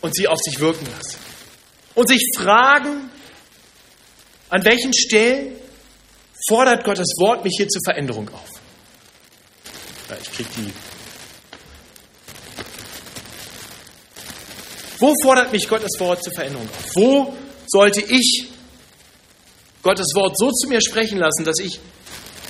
und 0.00 0.14
sie 0.14 0.28
auf 0.28 0.40
sich 0.40 0.58
wirken 0.60 0.86
lassen. 0.86 1.18
Und 1.94 2.08
sich 2.08 2.22
fragen, 2.36 3.10
an 4.50 4.64
welchen 4.64 4.92
Stellen 4.92 5.52
fordert 6.48 6.84
Gottes 6.84 7.14
Wort 7.18 7.44
mich 7.44 7.54
hier 7.56 7.68
zur 7.68 7.82
Veränderung 7.84 8.28
auf. 8.30 8.48
Ja, 10.08 10.16
ich 10.20 10.32
krieg 10.32 10.46
die. 10.56 10.72
Wo 14.98 15.14
fordert 15.22 15.52
mich 15.52 15.68
Gottes 15.68 16.00
Wort 16.00 16.24
zur 16.24 16.32
Veränderung 16.32 16.68
auf? 16.68 16.96
Wo 16.96 17.36
sollte 17.66 18.00
ich 18.00 18.48
Gottes 19.82 20.12
Wort 20.14 20.36
so 20.36 20.50
zu 20.50 20.68
mir 20.68 20.80
sprechen 20.80 21.18
lassen, 21.18 21.44
dass 21.44 21.58
ich 21.60 21.78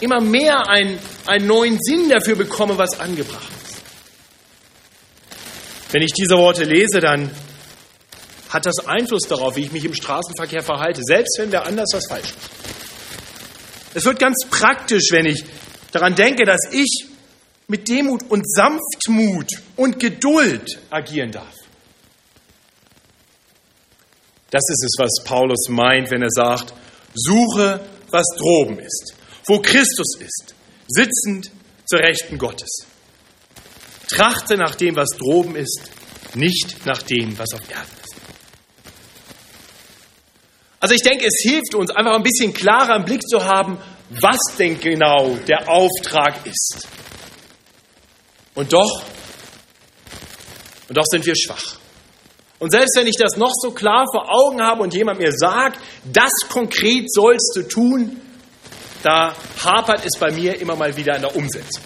immer 0.00 0.21
mehr 0.21 0.69
einen, 0.69 0.99
einen 1.26 1.47
neuen 1.47 1.78
Sinn 1.81 2.09
dafür 2.09 2.37
bekomme, 2.37 2.78
was 2.78 2.99
angebracht 2.99 3.52
ist? 3.64 3.76
Wenn 5.93 6.02
ich 6.02 6.12
diese 6.12 6.38
Worte 6.38 6.64
lese, 6.64 7.00
dann 7.00 7.31
hat 8.49 8.64
das 8.64 8.87
Einfluss 8.87 9.23
darauf, 9.28 9.57
wie 9.57 9.62
ich 9.62 9.73
mich 9.73 9.85
im 9.85 9.95
Straßenverkehr 9.95 10.62
verhalte, 10.62 11.02
selbst 11.05 11.37
wenn 11.38 11.52
wer 11.52 11.67
anders 11.67 11.90
was 11.93 12.05
falsch 12.09 12.33
macht. 12.35 12.67
Es 13.95 14.04
wird 14.04 14.18
ganz 14.18 14.47
praktisch, 14.50 15.11
wenn 15.11 15.26
ich 15.26 15.45
daran 15.92 16.14
denke, 16.14 16.45
dass 16.45 16.61
ich 16.73 17.07
mit 17.68 17.88
Demut 17.88 18.23
und 18.30 18.50
Sanftmut 18.50 19.50
und 19.76 19.99
Geduld 19.99 20.78
agieren 20.90 21.33
darf. 21.33 21.54
Das 24.50 24.62
ist 24.68 24.85
es, 24.85 24.95
was 24.99 25.25
Paulus 25.25 25.68
meint, 25.68 26.11
wenn 26.11 26.23
er 26.23 26.30
sagt, 26.30 26.73
suche, 27.14 27.80
was 28.11 28.25
droben 28.38 28.78
ist, 28.78 29.14
wo 29.47 29.61
Christus 29.61 30.16
ist, 30.18 30.54
sitzend 30.88 31.50
zur 31.85 32.00
Rechten 32.00 32.38
Gottes. 32.38 32.87
Trachte 34.09 34.57
nach 34.57 34.75
dem, 34.75 34.97
was 34.97 35.11
droben 35.18 35.54
ist, 35.54 35.90
nicht 36.35 36.87
nach 36.87 37.02
dem, 37.02 37.38
was 37.38 37.52
auf 37.52 37.61
Erden 37.71 37.83
ist. 37.92 37.98
Also 40.80 40.94
ich 40.94 41.02
denke, 41.02 41.26
es 41.26 41.40
hilft 41.42 41.75
uns 41.75 41.90
einfach 41.90 42.14
ein 42.14 42.23
bisschen 42.23 42.52
klarer 42.52 42.97
im 42.97 43.04
Blick 43.04 43.23
zu 43.23 43.44
haben, 43.44 43.78
was 44.11 44.38
denn 44.58 44.78
genau 44.80 45.37
der 45.47 45.68
Auftrag 45.68 46.47
ist. 46.47 46.87
Und 48.54 48.73
doch, 48.73 49.02
und 50.88 50.97
doch 50.97 51.04
sind 51.06 51.26
wir 51.26 51.35
schwach. 51.37 51.76
Und 52.58 52.73
selbst 52.73 52.97
wenn 52.97 53.06
ich 53.06 53.16
das 53.16 53.37
noch 53.37 53.52
so 53.54 53.70
klar 53.70 54.04
vor 54.11 54.28
Augen 54.28 54.61
habe 54.61 54.82
und 54.82 54.94
jemand 54.94 55.20
mir 55.20 55.32
sagt, 55.32 55.78
das 56.04 56.30
konkret 56.49 57.11
sollst 57.12 57.52
du 57.54 57.62
tun, 57.62 58.20
da 59.02 59.35
hapert 59.62 60.04
es 60.04 60.18
bei 60.18 60.32
mir 60.32 60.61
immer 60.61 60.75
mal 60.75 60.97
wieder 60.97 61.14
an 61.14 61.20
der 61.20 61.37
Umsetzung. 61.37 61.82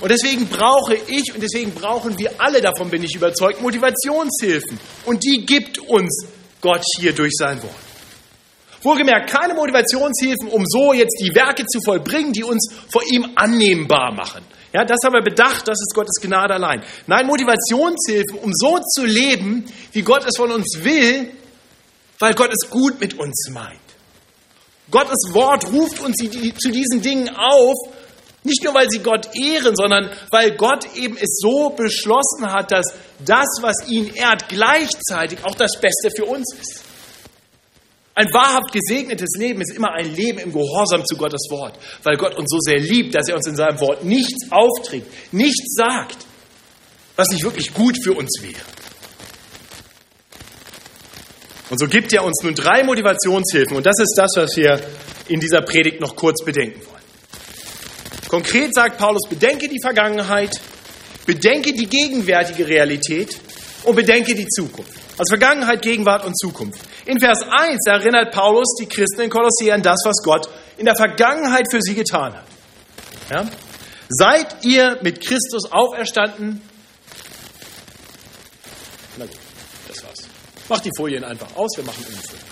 Und 0.00 0.10
deswegen 0.10 0.46
brauche 0.48 0.94
ich 0.94 1.32
und 1.32 1.42
deswegen 1.42 1.72
brauchen 1.72 2.18
wir 2.18 2.32
alle, 2.38 2.60
davon 2.60 2.90
bin 2.90 3.02
ich 3.02 3.14
überzeugt, 3.14 3.62
Motivationshilfen. 3.62 4.78
Und 5.06 5.24
die 5.24 5.46
gibt 5.46 5.78
uns 5.78 6.26
Gott 6.66 6.82
hier 6.98 7.12
durch 7.12 7.30
sein 7.38 7.62
Wort. 7.62 7.76
Wohlgemerkt, 8.82 9.30
keine 9.30 9.54
Motivationshilfen, 9.54 10.48
um 10.48 10.64
so 10.66 10.92
jetzt 10.92 11.16
die 11.20 11.32
Werke 11.32 11.64
zu 11.64 11.78
vollbringen, 11.80 12.32
die 12.32 12.42
uns 12.42 12.68
vor 12.90 13.02
ihm 13.08 13.24
annehmbar 13.36 14.12
machen. 14.12 14.42
Ja, 14.72 14.84
das 14.84 14.98
haben 15.04 15.14
wir 15.14 15.22
bedacht, 15.22 15.68
das 15.68 15.78
ist 15.80 15.94
Gottes 15.94 16.20
Gnade 16.20 16.54
allein. 16.54 16.82
Nein, 17.06 17.28
Motivationshilfen, 17.28 18.38
um 18.42 18.50
so 18.52 18.80
zu 18.80 19.04
leben, 19.04 19.64
wie 19.92 20.02
Gott 20.02 20.24
es 20.26 20.36
von 20.36 20.50
uns 20.50 20.78
will, 20.82 21.30
weil 22.18 22.34
Gott 22.34 22.50
es 22.50 22.68
gut 22.68 22.98
mit 22.98 23.16
uns 23.16 23.48
meint. 23.52 23.78
Gottes 24.90 25.32
Wort 25.34 25.72
ruft 25.72 26.00
uns 26.00 26.16
zu 26.16 26.70
diesen 26.72 27.00
Dingen 27.00 27.28
auf, 27.28 27.76
nicht 28.46 28.64
nur 28.64 28.74
weil 28.74 28.88
sie 28.88 29.00
Gott 29.00 29.28
ehren, 29.34 29.76
sondern 29.76 30.10
weil 30.30 30.56
Gott 30.56 30.86
eben 30.96 31.16
es 31.16 31.38
so 31.40 31.70
beschlossen 31.70 32.46
hat, 32.46 32.72
dass 32.72 32.86
das, 33.24 33.46
was 33.60 33.88
ihn 33.88 34.14
ehrt, 34.14 34.48
gleichzeitig 34.48 35.44
auch 35.44 35.54
das 35.54 35.78
Beste 35.80 36.10
für 36.14 36.24
uns 36.24 36.54
ist. 36.54 36.82
Ein 38.14 38.32
wahrhaft 38.32 38.72
gesegnetes 38.72 39.28
Leben 39.36 39.60
ist 39.60 39.72
immer 39.76 39.92
ein 39.92 40.14
Leben 40.14 40.38
im 40.38 40.50
Gehorsam 40.50 41.04
zu 41.04 41.16
Gottes 41.16 41.48
Wort, 41.50 41.78
weil 42.02 42.16
Gott 42.16 42.34
uns 42.34 42.48
so 42.48 42.58
sehr 42.60 42.78
liebt, 42.78 43.14
dass 43.14 43.28
er 43.28 43.36
uns 43.36 43.46
in 43.46 43.56
seinem 43.56 43.78
Wort 43.80 44.04
nichts 44.04 44.50
aufträgt, 44.50 45.06
nichts 45.32 45.74
sagt, 45.76 46.24
was 47.14 47.28
nicht 47.28 47.44
wirklich 47.44 47.74
gut 47.74 48.02
für 48.02 48.14
uns 48.14 48.40
wäre. 48.40 48.64
Und 51.68 51.78
so 51.78 51.88
gibt 51.88 52.12
er 52.12 52.24
uns 52.24 52.42
nun 52.42 52.54
drei 52.54 52.84
Motivationshilfen 52.84 53.76
und 53.76 53.84
das 53.84 53.98
ist 53.98 54.14
das, 54.16 54.30
was 54.36 54.56
wir 54.56 54.80
in 55.28 55.40
dieser 55.40 55.60
Predigt 55.60 56.00
noch 56.00 56.16
kurz 56.16 56.42
bedenken 56.44 56.80
wollen. 56.86 56.95
Konkret 58.28 58.74
sagt 58.74 58.98
Paulus, 58.98 59.22
bedenke 59.28 59.68
die 59.68 59.80
Vergangenheit, 59.80 60.60
bedenke 61.26 61.72
die 61.72 61.86
gegenwärtige 61.86 62.66
Realität 62.66 63.38
und 63.84 63.94
bedenke 63.94 64.34
die 64.34 64.48
Zukunft. 64.48 64.92
Also 65.18 65.30
Vergangenheit, 65.30 65.82
Gegenwart 65.82 66.24
und 66.24 66.38
Zukunft. 66.38 66.80
In 67.06 67.20
Vers 67.20 67.38
1 67.42 67.86
erinnert 67.86 68.32
Paulus 68.32 68.74
die 68.80 68.86
Christen 68.86 69.22
in 69.22 69.30
Kolossee 69.30 69.70
an 69.72 69.82
das, 69.82 70.00
was 70.04 70.16
Gott 70.22 70.48
in 70.76 70.84
der 70.84 70.96
Vergangenheit 70.96 71.66
für 71.70 71.80
sie 71.80 71.94
getan 71.94 72.34
hat. 72.34 72.44
Ja? 73.30 73.48
Seid 74.08 74.64
ihr 74.64 74.98
mit 75.02 75.24
Christus 75.24 75.70
auferstanden? 75.70 76.60
Na 79.16 79.24
gut, 79.24 79.36
das 79.88 80.04
war's. 80.04 80.18
Macht 80.68 80.84
die 80.84 80.90
Folien 80.96 81.24
einfach 81.24 81.54
aus, 81.56 81.70
wir 81.76 81.84
machen 81.84 82.04
Umfüllen. 82.04 82.42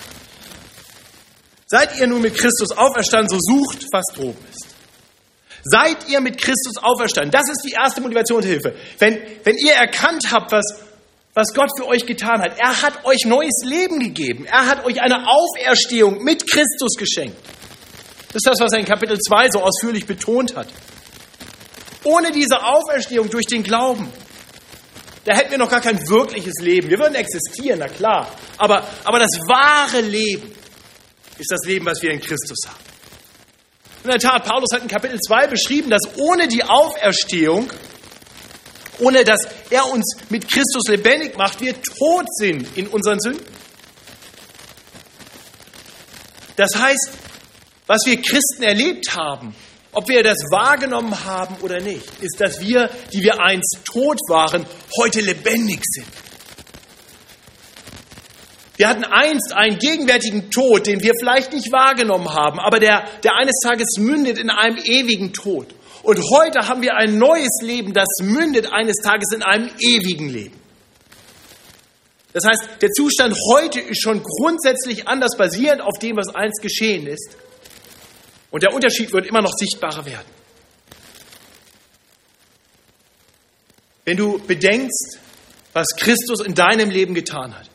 Seid 1.66 1.98
ihr 1.98 2.06
nun 2.06 2.22
mit 2.22 2.34
Christus 2.34 2.70
auferstanden, 2.70 3.28
so 3.28 3.38
sucht, 3.40 3.84
was 3.92 4.04
droben 4.14 4.38
ist. 4.50 4.73
Seid 5.64 6.09
ihr 6.09 6.20
mit 6.20 6.38
Christus 6.38 6.77
auferstanden? 6.83 7.31
Das 7.31 7.48
ist 7.50 7.62
die 7.64 7.72
erste 7.72 8.03
Motivationshilfe. 8.03 8.74
Wenn, 8.98 9.18
wenn 9.44 9.57
ihr 9.57 9.72
erkannt 9.72 10.31
habt, 10.31 10.53
was, 10.53 10.64
was 11.33 11.55
Gott 11.55 11.70
für 11.77 11.87
euch 11.87 12.07
getan 12.07 12.40
hat. 12.42 12.59
Er 12.59 12.83
hat 12.83 13.05
euch 13.05 13.24
neues 13.24 13.64
Leben 13.64 13.98
gegeben. 13.98 14.44
Er 14.44 14.66
hat 14.66 14.85
euch 14.85 15.00
eine 15.00 15.27
Auferstehung 15.27 16.22
mit 16.22 16.48
Christus 16.50 16.96
geschenkt. 16.96 17.37
Das 18.29 18.37
ist 18.37 18.46
das, 18.46 18.61
was 18.61 18.72
er 18.72 18.81
in 18.81 18.85
Kapitel 18.85 19.18
2 19.18 19.48
so 19.50 19.61
ausführlich 19.61 20.07
betont 20.07 20.55
hat. 20.55 20.68
Ohne 22.05 22.31
diese 22.31 22.62
Auferstehung 22.62 23.31
durch 23.31 23.46
den 23.46 23.62
Glauben, 23.62 24.09
da 25.24 25.35
hätten 25.35 25.53
wir 25.53 25.59
noch 25.59 25.70
gar 25.70 25.81
kein 25.81 26.07
wirkliches 26.09 26.55
Leben. 26.61 26.90
Wir 26.90 26.98
würden 26.98 27.14
existieren, 27.14 27.79
na 27.79 27.88
klar. 27.88 28.31
Aber, 28.59 28.87
aber 29.05 29.18
das 29.18 29.31
wahre 29.48 30.03
Leben 30.03 30.53
ist 31.38 31.50
das 31.50 31.64
Leben, 31.64 31.87
was 31.87 32.03
wir 32.03 32.11
in 32.11 32.20
Christus 32.20 32.59
haben. 32.68 32.93
In 34.04 34.10
der 34.10 34.18
Tat, 34.18 34.44
Paulus 34.44 34.68
hat 34.72 34.82
in 34.82 34.88
Kapitel 34.88 35.18
2 35.18 35.46
beschrieben, 35.48 35.90
dass 35.90 36.02
ohne 36.18 36.46
die 36.46 36.62
Auferstehung 36.62 37.70
ohne 39.00 39.24
dass 39.24 39.40
er 39.70 39.90
uns 39.90 40.16
mit 40.28 40.48
Christus 40.48 40.84
lebendig 40.88 41.36
macht, 41.36 41.60
wir 41.60 41.74
tot 41.82 42.26
sind 42.36 42.76
in 42.76 42.86
unseren 42.86 43.20
Sünden. 43.20 43.44
Das 46.56 46.70
heißt, 46.76 47.10
was 47.86 48.02
wir 48.06 48.22
Christen 48.22 48.62
erlebt 48.62 49.14
haben, 49.16 49.54
ob 49.92 50.08
wir 50.08 50.22
das 50.22 50.38
wahrgenommen 50.50 51.24
haben 51.24 51.56
oder 51.60 51.80
nicht, 51.80 52.04
ist, 52.20 52.40
dass 52.40 52.60
wir, 52.60 52.90
die 53.12 53.22
wir 53.22 53.40
einst 53.40 53.80
tot 53.84 54.18
waren, 54.28 54.64
heute 55.00 55.20
lebendig 55.20 55.80
sind. 55.82 56.06
Wir 58.76 58.88
hatten 58.88 59.04
einst 59.04 59.52
einen 59.52 59.78
gegenwärtigen 59.78 60.50
Tod, 60.50 60.87
den 60.87 61.00
wir 61.00 61.12
vielleicht 61.18 61.52
nicht 61.52 61.70
wahrgenommen 61.70 62.28
haben, 62.34 62.58
aber 62.58 62.80
der, 62.80 63.04
der 63.22 63.37
eines 63.37 63.60
Tages 63.62 63.98
mündet 63.98 64.38
in 64.38 64.50
einem 64.50 64.78
ewigen 64.78 65.32
Tod. 65.32 65.68
Und 66.02 66.20
heute 66.30 66.66
haben 66.68 66.82
wir 66.82 66.96
ein 66.96 67.16
neues 67.18 67.62
Leben, 67.62 67.94
das 67.94 68.08
mündet 68.20 68.72
eines 68.72 68.96
Tages 68.96 69.32
in 69.32 69.42
einem 69.42 69.70
ewigen 69.78 70.28
Leben. 70.28 70.60
Das 72.32 72.44
heißt, 72.44 72.82
der 72.82 72.90
Zustand 72.90 73.37
heute 73.52 73.80
ist 73.80 74.02
schon 74.02 74.20
grundsätzlich 74.22 75.06
anders 75.06 75.37
basierend 75.38 75.80
auf 75.80 75.98
dem, 76.00 76.16
was 76.16 76.34
einst 76.34 76.60
geschehen 76.60 77.06
ist. 77.06 77.37
Und 78.50 78.64
der 78.64 78.74
Unterschied 78.74 79.12
wird 79.12 79.26
immer 79.26 79.40
noch 79.40 79.52
sichtbarer 79.56 80.04
werden. 80.04 80.26
Wenn 84.04 84.16
du 84.16 84.38
bedenkst, 84.38 85.18
was 85.72 85.87
Christus 85.96 86.40
in 86.44 86.54
deinem 86.54 86.90
Leben 86.90 87.14
getan 87.14 87.56
hat, 87.56 87.70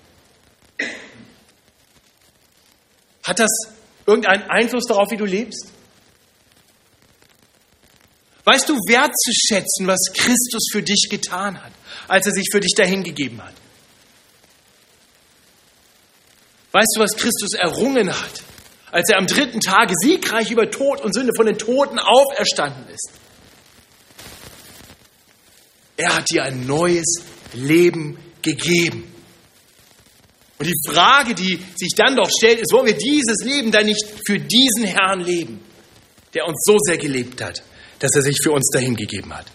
hat 3.29 3.39
das 3.39 3.51
irgendeinen 4.05 4.49
Einfluss 4.49 4.85
darauf, 4.85 5.11
wie 5.11 5.17
du 5.17 5.25
lebst? 5.25 5.67
Weißt 8.43 8.67
du 8.67 8.73
wertzuschätzen, 8.73 9.85
was 9.85 10.11
Christus 10.13 10.69
für 10.71 10.81
dich 10.81 11.07
getan 11.09 11.61
hat, 11.63 11.71
als 12.07 12.25
er 12.25 12.33
sich 12.33 12.47
für 12.51 12.59
dich 12.59 12.73
dahingegeben 12.75 13.43
hat? 13.43 13.53
Weißt 16.71 16.93
du, 16.95 17.01
was 17.01 17.11
Christus 17.15 17.53
errungen 17.53 18.09
hat, 18.09 18.41
als 18.91 19.09
er 19.09 19.17
am 19.19 19.27
dritten 19.27 19.59
Tage 19.59 19.93
siegreich 20.01 20.49
über 20.49 20.69
Tod 20.71 21.01
und 21.01 21.13
Sünde 21.13 21.33
von 21.35 21.45
den 21.45 21.59
Toten 21.59 21.99
auferstanden 21.99 22.87
ist? 22.87 23.11
Er 25.97 26.15
hat 26.15 26.29
dir 26.31 26.43
ein 26.43 26.65
neues 26.65 27.21
Leben 27.53 28.17
gegeben. 28.41 29.13
Und 30.59 30.67
die 30.67 30.91
Frage, 30.91 31.33
die 31.33 31.57
sich 31.75 31.93
dann 31.95 32.17
doch 32.17 32.29
stellt, 32.29 32.59
ist, 32.59 32.73
wollen 32.73 32.87
wir 32.87 32.97
dieses 32.97 33.43
Leben 33.45 33.71
dann 33.71 33.85
nicht 33.85 34.03
für 34.27 34.37
diesen 34.37 34.83
Herrn 34.83 35.21
leben, 35.21 35.61
der 36.33 36.45
uns 36.45 36.61
so 36.65 36.77
sehr 36.81 36.97
gelebt 36.97 37.41
hat, 37.41 37.63
dass 37.99 38.11
er 38.13 38.21
sich 38.21 38.37
für 38.43 38.51
uns 38.51 38.69
dahingegeben 38.69 39.33
hat? 39.33 39.45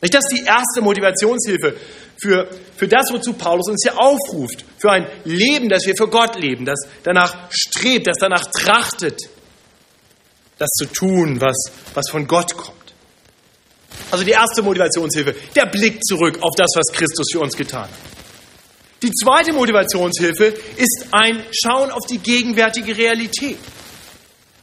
Das 0.00 0.24
ist 0.24 0.38
die 0.38 0.44
erste 0.44 0.82
Motivationshilfe 0.82 1.76
für, 2.20 2.48
für 2.76 2.86
das, 2.86 3.06
wozu 3.12 3.32
Paulus 3.32 3.68
uns 3.68 3.82
hier 3.82 3.98
aufruft. 3.98 4.64
Für 4.78 4.92
ein 4.92 5.06
Leben, 5.24 5.68
das 5.68 5.84
wir 5.84 5.94
für 5.96 6.08
Gott 6.08 6.38
leben, 6.38 6.64
das 6.64 6.78
danach 7.02 7.50
strebt, 7.50 8.06
das 8.06 8.18
danach 8.20 8.44
trachtet, 8.52 9.18
das 10.58 10.68
zu 10.78 10.86
tun, 10.86 11.40
was, 11.40 11.56
was 11.92 12.04
von 12.08 12.26
Gott 12.28 12.56
kommt. 12.56 12.76
Also 14.12 14.24
die 14.24 14.30
erste 14.30 14.62
Motivationshilfe, 14.62 15.34
der 15.56 15.66
Blick 15.66 16.04
zurück 16.04 16.38
auf 16.40 16.54
das, 16.56 16.70
was 16.76 16.96
Christus 16.96 17.26
für 17.32 17.40
uns 17.40 17.56
getan 17.56 17.84
hat. 17.84 18.15
Die 19.02 19.10
zweite 19.12 19.52
Motivationshilfe 19.52 20.54
ist 20.76 21.06
ein 21.12 21.42
Schauen 21.52 21.90
auf 21.90 22.06
die 22.08 22.18
gegenwärtige 22.18 22.96
Realität. 22.96 23.58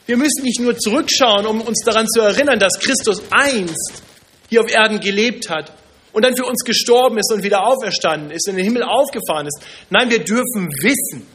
Wir 0.05 0.17
müssen 0.17 0.43
nicht 0.43 0.59
nur 0.59 0.77
zurückschauen, 0.77 1.45
um 1.45 1.61
uns 1.61 1.79
daran 1.85 2.07
zu 2.07 2.21
erinnern, 2.21 2.59
dass 2.59 2.79
Christus 2.79 3.21
einst 3.29 4.01
hier 4.49 4.61
auf 4.61 4.71
Erden 4.71 4.99
gelebt 4.99 5.49
hat 5.49 5.71
und 6.11 6.25
dann 6.25 6.35
für 6.35 6.45
uns 6.45 6.63
gestorben 6.63 7.17
ist 7.17 7.31
und 7.31 7.43
wieder 7.43 7.65
auferstanden 7.65 8.31
ist, 8.31 8.47
in 8.47 8.55
den 8.55 8.65
Himmel 8.65 8.83
aufgefahren 8.83 9.47
ist. 9.47 9.61
Nein, 9.89 10.09
wir 10.09 10.19
dürfen 10.19 10.69
wissen, 10.81 11.25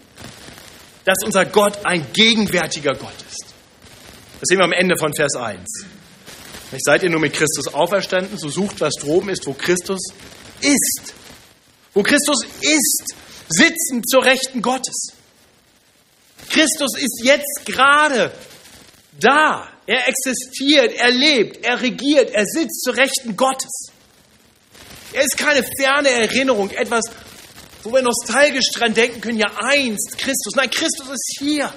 dass 1.05 1.17
unser 1.25 1.47
Gott 1.47 1.85
ein 1.85 2.07
gegenwärtiger 2.13 2.95
Gott 2.95 3.15
ist. 3.31 3.47
Das 4.41 4.47
sehen 4.49 4.59
wir 4.59 4.65
am 4.65 4.73
Ende 4.73 4.97
von 4.97 5.15
Vers 5.15 5.35
1. 5.35 5.61
Seid 6.85 7.03
ihr 7.03 7.11
nur 7.11 7.21
mit 7.21 7.33
Christus 7.33 7.73
auferstanden, 7.73 8.37
so 8.37 8.49
sucht, 8.51 8.81
was 8.81 8.93
droben 8.95 9.31
ist, 9.31 9.47
wo 9.47 9.55
Christus 9.55 10.01
ist. 10.61 11.15
Wo 11.95 12.03
Christus 12.03 12.45
ist, 12.61 13.15
sitzend 13.49 14.09
zur 14.09 14.25
Rechten 14.25 14.63
Gottes. 14.63 15.13
Christus 16.51 16.97
ist 16.99 17.21
jetzt 17.23 17.65
gerade 17.65 18.33
da. 19.19 19.69
Er 19.87 20.07
existiert, 20.07 20.93
er 20.95 21.11
lebt, 21.11 21.65
er 21.65 21.81
regiert, 21.81 22.31
er 22.31 22.45
sitzt 22.45 22.83
zur 22.83 22.97
Rechten 22.97 23.37
Gottes. 23.37 23.91
Er 25.13 25.23
ist 25.23 25.37
keine 25.39 25.65
ferne 25.81 26.11
Erinnerung, 26.11 26.71
etwas, 26.71 27.05
wo 27.83 27.93
wir 27.93 28.03
nostalgisch 28.03 28.71
dran 28.75 28.93
denken 28.93 29.21
können, 29.21 29.39
ja 29.39 29.51
einst 29.57 30.19
Christus. 30.19 30.55
Nein, 30.55 30.71
Christus 30.71 31.09
ist 31.09 31.37
hier. 31.39 31.73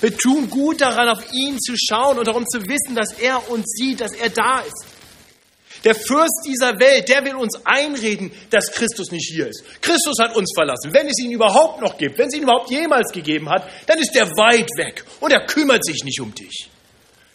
Wir 0.00 0.16
tun 0.16 0.48
gut 0.48 0.80
daran, 0.80 1.08
auf 1.08 1.32
ihn 1.32 1.58
zu 1.58 1.74
schauen 1.76 2.18
und 2.18 2.28
darum 2.28 2.44
zu 2.46 2.60
wissen, 2.62 2.94
dass 2.94 3.12
er 3.14 3.50
uns 3.50 3.64
sieht, 3.66 4.00
dass 4.00 4.12
er 4.12 4.30
da 4.30 4.60
ist. 4.60 4.86
Der 5.84 5.94
Fürst 5.94 6.44
dieser 6.46 6.78
Welt, 6.80 7.08
der 7.08 7.24
will 7.24 7.36
uns 7.36 7.60
einreden, 7.64 8.32
dass 8.50 8.72
Christus 8.72 9.10
nicht 9.10 9.30
hier 9.32 9.48
ist. 9.48 9.62
Christus 9.80 10.18
hat 10.20 10.34
uns 10.34 10.52
verlassen. 10.54 10.92
Wenn 10.92 11.06
es 11.06 11.18
ihn 11.20 11.30
überhaupt 11.30 11.80
noch 11.80 11.96
gibt, 11.96 12.18
wenn 12.18 12.28
es 12.28 12.34
ihn 12.34 12.42
überhaupt 12.42 12.70
jemals 12.70 13.12
gegeben 13.12 13.48
hat, 13.48 13.68
dann 13.86 13.98
ist 13.98 14.14
er 14.16 14.26
weit 14.36 14.68
weg 14.76 15.04
und 15.20 15.32
er 15.32 15.46
kümmert 15.46 15.84
sich 15.84 16.02
nicht 16.04 16.20
um 16.20 16.34
dich. 16.34 16.68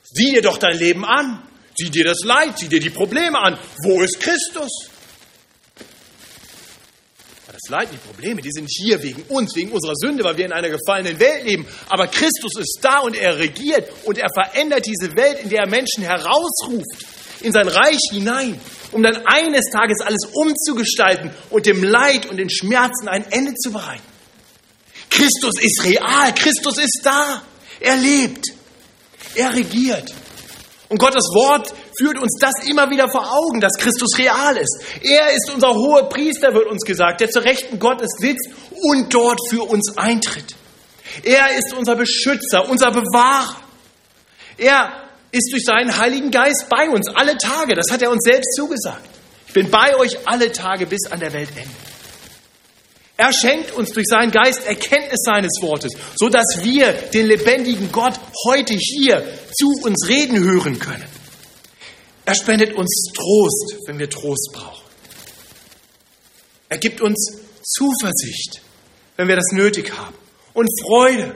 Sieh 0.04 0.34
dir 0.34 0.42
doch 0.42 0.58
dein 0.58 0.78
Leben 0.78 1.06
an. 1.06 1.42
Sieh 1.76 1.90
dir 1.90 2.06
das 2.06 2.20
Leid, 2.24 2.60
sieh 2.60 2.68
dir 2.68 2.80
die 2.80 2.92
Probleme 2.92 3.40
an. 3.40 3.58
Wo 3.84 4.02
ist 4.02 4.20
Christus? 4.20 4.90
Das 7.48 7.70
Leid, 7.70 7.90
die 7.94 7.98
Probleme, 7.98 8.42
die 8.42 8.52
sind 8.52 8.68
hier 8.70 9.02
wegen 9.02 9.22
uns, 9.30 9.56
wegen 9.56 9.72
unserer 9.72 9.96
Sünde, 9.96 10.24
weil 10.24 10.38
wir 10.38 10.46
in 10.46 10.52
einer 10.52 10.70
gefallenen 10.70 11.20
Welt 11.20 11.46
leben. 11.46 11.66
Aber 11.88 12.08
Christus 12.08 12.52
ist 12.60 12.80
da 12.82 13.00
und 13.00 13.16
er 13.16 13.38
regiert 13.38 13.90
und 14.06 14.18
er 14.18 14.28
verändert 14.34 14.86
diese 14.86 15.16
Welt, 15.16 15.40
in 15.40 15.50
der 15.50 15.62
er 15.62 15.70
Menschen 15.70 16.04
herausruft, 16.04 17.06
in 17.44 17.52
sein 17.52 17.68
Reich 17.68 18.00
hinein, 18.12 18.60
um 18.92 19.04
dann 19.04 19.26
eines 19.26 19.66
Tages 19.72 20.00
alles 20.02 20.26
umzugestalten 20.34 21.32
und 21.50 21.66
dem 21.66 21.84
Leid 21.84 22.26
und 22.26 22.38
den 22.38 22.50
Schmerzen 22.50 23.08
ein 23.08 23.26
Ende 23.32 23.54
zu 23.56 23.72
bereiten. 23.72 24.04
Christus 25.10 25.54
ist 25.62 25.84
real, 25.84 26.34
Christus 26.34 26.78
ist 26.78 27.02
da, 27.04 27.44
er 27.80 27.96
lebt, 27.98 28.48
er 29.36 29.54
regiert. 29.54 30.14
Und 30.90 31.00
Gottes 31.00 31.26
Wort 31.34 31.74
führt 31.98 32.20
uns 32.20 32.38
das 32.40 32.68
immer 32.68 32.90
wieder 32.90 33.10
vor 33.10 33.32
Augen, 33.32 33.60
dass 33.60 33.74
Christus 33.78 34.18
real 34.18 34.56
ist. 34.58 34.80
Er 35.02 35.34
ist 35.34 35.52
unser 35.54 35.74
hoher 35.74 36.08
Priester, 36.10 36.54
wird 36.54 36.68
uns 36.68 36.84
gesagt, 36.84 37.22
der 37.22 37.30
zur 37.30 37.44
Rechten 37.44 37.80
Gottes 37.80 38.10
sitzt 38.20 38.50
und 38.72 39.14
dort 39.14 39.40
für 39.50 39.64
uns 39.64 39.98
eintritt. 39.98 40.56
Er 41.24 41.58
ist 41.58 41.74
unser 41.78 41.96
Beschützer, 41.96 42.70
unser 42.70 42.92
Bewahrer. 42.92 43.58
Er 44.58 45.03
ist 45.34 45.52
durch 45.52 45.64
seinen 45.66 45.98
Heiligen 45.98 46.32
Geist 46.32 46.68
bei 46.70 46.90
uns 46.90 47.10
alle 47.10 47.38
Tage. 47.38 47.74
Das 47.74 47.92
hat 47.92 48.02
er 48.02 48.12
uns 48.12 48.24
selbst 48.24 48.56
zugesagt. 48.56 49.04
Ich 49.48 49.54
bin 49.54 49.70
bei 49.70 49.96
euch 49.98 50.28
alle 50.28 50.52
Tage 50.52 50.86
bis 50.86 51.12
an 51.12 51.20
der 51.20 51.34
Weltende. 51.34 51.70
Er 53.18 53.34
schenkt 53.34 53.72
uns 53.72 53.92
durch 53.92 54.06
seinen 54.08 54.32
Geist 54.32 54.66
Erkenntnis 54.66 55.22
seines 55.24 55.60
Wortes, 55.62 55.92
so 56.16 56.30
dass 56.30 56.64
wir 56.64 56.94
den 56.94 57.28
lebendigen 57.28 57.92
Gott 57.92 58.20
heute 58.48 58.76
hier 58.76 59.24
zu 59.56 59.72
uns 59.84 60.08
reden 60.08 60.44
hören 60.44 60.78
können. 60.80 61.06
Er 62.26 62.36
spendet 62.36 62.74
uns 62.76 63.12
Trost, 63.16 63.88
wenn 63.88 64.00
wir 64.00 64.10
Trost 64.10 64.52
brauchen. 64.54 64.84
Er 66.70 66.78
gibt 66.78 67.02
uns 67.02 67.40
Zuversicht, 67.64 68.62
wenn 69.18 69.28
wir 69.28 69.36
das 69.36 69.52
nötig 69.52 69.92
haben. 69.98 70.16
Und 70.54 70.70
Freude 70.82 71.36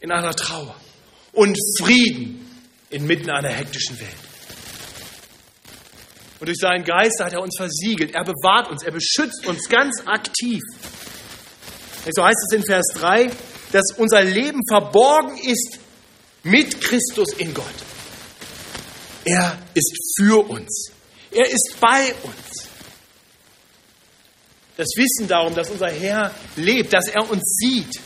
in 0.00 0.10
einer 0.10 0.34
Trauer. 0.34 0.74
Und 1.32 1.56
Frieden 1.78 2.39
inmitten 2.90 3.30
einer 3.30 3.48
hektischen 3.48 3.98
Welt. 3.98 4.08
Und 6.40 6.46
durch 6.46 6.58
seinen 6.58 6.84
Geist 6.84 7.20
hat 7.20 7.32
er 7.32 7.42
uns 7.42 7.56
versiegelt. 7.56 8.14
Er 8.14 8.24
bewahrt 8.24 8.70
uns, 8.70 8.82
er 8.82 8.92
beschützt 8.92 9.46
uns 9.46 9.68
ganz 9.68 10.02
aktiv. 10.06 10.60
So 12.10 12.24
heißt 12.24 12.38
es 12.48 12.56
in 12.56 12.64
Vers 12.64 12.86
3, 12.94 13.30
dass 13.72 13.92
unser 13.96 14.22
Leben 14.24 14.60
verborgen 14.68 15.36
ist 15.36 15.78
mit 16.42 16.80
Christus 16.80 17.34
in 17.34 17.52
Gott. 17.52 17.66
Er 19.24 19.58
ist 19.74 19.92
für 20.16 20.48
uns. 20.48 20.90
Er 21.30 21.46
ist 21.46 21.76
bei 21.78 22.14
uns. 22.22 22.68
Das 24.78 24.88
Wissen 24.96 25.28
darum, 25.28 25.54
dass 25.54 25.68
unser 25.68 25.90
Herr 25.90 26.34
lebt, 26.56 26.94
dass 26.94 27.06
er 27.08 27.30
uns 27.30 27.42
sieht 27.60 28.00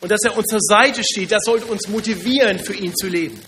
und 0.00 0.10
dass 0.10 0.22
er 0.24 0.36
uns 0.36 0.48
zur 0.48 0.60
Seite 0.60 1.02
steht, 1.04 1.30
das 1.30 1.44
sollte 1.44 1.66
uns 1.66 1.86
motivieren, 1.86 2.58
für 2.58 2.74
ihn 2.74 2.92
zu 2.96 3.06
leben. 3.06 3.40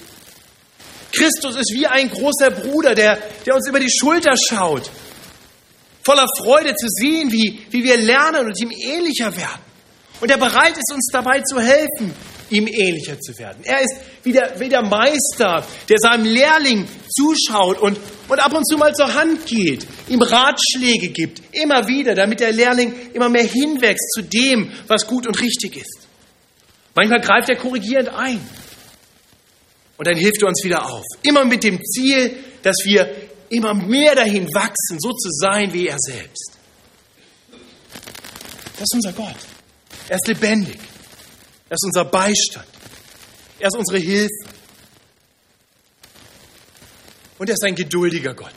Christus 1.14 1.56
ist 1.56 1.72
wie 1.72 1.86
ein 1.86 2.10
großer 2.10 2.50
Bruder, 2.50 2.94
der, 2.94 3.18
der 3.46 3.54
uns 3.54 3.68
über 3.68 3.80
die 3.80 3.90
Schulter 3.90 4.34
schaut, 4.36 4.90
voller 6.02 6.26
Freude 6.38 6.74
zu 6.74 6.86
sehen, 6.88 7.32
wie, 7.32 7.66
wie 7.70 7.82
wir 7.82 7.96
lernen 7.96 8.46
und 8.46 8.60
ihm 8.60 8.70
ähnlicher 8.70 9.34
werden. 9.36 9.62
Und 10.20 10.30
er 10.30 10.38
bereit 10.38 10.76
ist, 10.76 10.92
uns 10.92 11.08
dabei 11.12 11.40
zu 11.40 11.60
helfen, 11.60 12.14
ihm 12.50 12.66
ähnlicher 12.66 13.18
zu 13.20 13.36
werden. 13.38 13.62
Er 13.64 13.80
ist 13.80 13.94
wie 14.22 14.32
der, 14.32 14.58
wie 14.60 14.68
der 14.68 14.82
Meister, 14.82 15.66
der 15.88 15.98
seinem 15.98 16.24
Lehrling 16.24 16.86
zuschaut 17.08 17.78
und, 17.80 17.98
und 18.28 18.38
ab 18.38 18.52
und 18.54 18.66
zu 18.66 18.76
mal 18.76 18.94
zur 18.94 19.12
Hand 19.14 19.46
geht, 19.46 19.86
ihm 20.08 20.22
Ratschläge 20.22 21.08
gibt, 21.08 21.42
immer 21.52 21.88
wieder, 21.88 22.14
damit 22.14 22.40
der 22.40 22.52
Lehrling 22.52 22.94
immer 23.12 23.28
mehr 23.28 23.44
hinwächst 23.44 24.12
zu 24.14 24.22
dem, 24.22 24.72
was 24.86 25.06
gut 25.06 25.26
und 25.26 25.40
richtig 25.40 25.76
ist. 25.76 26.06
Manchmal 26.94 27.20
greift 27.20 27.48
er 27.48 27.56
korrigierend 27.56 28.10
ein 28.10 28.40
und 29.96 30.06
dann 30.06 30.16
hilft 30.16 30.42
er 30.42 30.48
uns 30.48 30.62
wieder 30.64 30.84
auf. 30.84 31.04
Immer 31.22 31.44
mit 31.44 31.62
dem 31.64 31.80
Ziel, 31.84 32.36
dass 32.62 32.76
wir 32.84 33.08
immer 33.48 33.74
mehr 33.74 34.14
dahin 34.14 34.52
wachsen, 34.52 34.98
so 34.98 35.12
zu 35.12 35.30
sein 35.30 35.72
wie 35.72 35.88
er 35.88 35.98
selbst. 35.98 36.52
Das 38.72 38.82
ist 38.82 38.94
unser 38.94 39.12
Gott. 39.12 39.36
Er 40.08 40.16
ist 40.16 40.26
lebendig. 40.26 40.78
Er 41.68 41.74
ist 41.74 41.84
unser 41.84 42.04
Beistand. 42.04 42.66
Er 43.58 43.68
ist 43.68 43.76
unsere 43.76 43.98
Hilfe. 43.98 44.48
Und 47.38 47.48
er 47.48 47.54
ist 47.54 47.64
ein 47.64 47.74
geduldiger 47.74 48.34
Gott. 48.34 48.52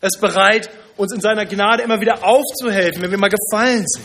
Er 0.00 0.08
ist 0.08 0.20
bereit, 0.20 0.70
uns 0.96 1.12
in 1.12 1.20
seiner 1.20 1.44
Gnade 1.44 1.82
immer 1.82 2.00
wieder 2.00 2.24
aufzuhelfen, 2.24 3.02
wenn 3.02 3.10
wir 3.10 3.18
mal 3.18 3.30
gefallen 3.30 3.84
sind. 3.86 4.04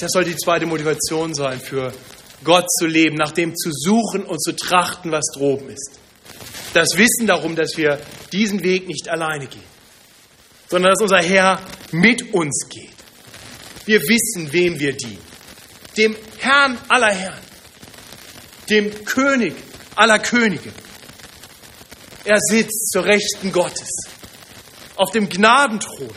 Das 0.00 0.10
soll 0.12 0.24
die 0.24 0.36
zweite 0.36 0.66
Motivation 0.66 1.34
sein, 1.34 1.60
für 1.60 1.92
Gott 2.44 2.70
zu 2.70 2.86
leben, 2.86 3.16
nach 3.16 3.32
dem 3.32 3.56
zu 3.56 3.70
suchen 3.72 4.24
und 4.24 4.42
zu 4.42 4.52
trachten, 4.52 5.10
was 5.10 5.24
droben 5.34 5.70
ist. 5.70 5.98
Das 6.74 6.96
Wissen 6.96 7.26
darum, 7.26 7.56
dass 7.56 7.76
wir 7.76 8.00
diesen 8.32 8.62
Weg 8.62 8.86
nicht 8.86 9.08
alleine 9.08 9.46
gehen, 9.46 9.62
sondern 10.68 10.92
dass 10.92 11.02
unser 11.02 11.22
Herr 11.22 11.60
mit 11.92 12.34
uns 12.34 12.68
geht. 12.68 12.90
Wir 13.86 14.00
wissen, 14.02 14.52
wem 14.52 14.78
wir 14.78 14.96
dienen. 14.96 15.22
Dem 15.96 16.16
Herrn 16.38 16.78
aller 16.88 17.12
Herren. 17.12 17.42
Dem 18.68 19.04
König 19.04 19.54
aller 19.94 20.18
Könige. 20.18 20.72
Er 22.24 22.38
sitzt 22.40 22.90
zur 22.90 23.04
Rechten 23.04 23.52
Gottes 23.52 23.90
auf 24.96 25.10
dem 25.10 25.28
Gnadenthron 25.28 26.10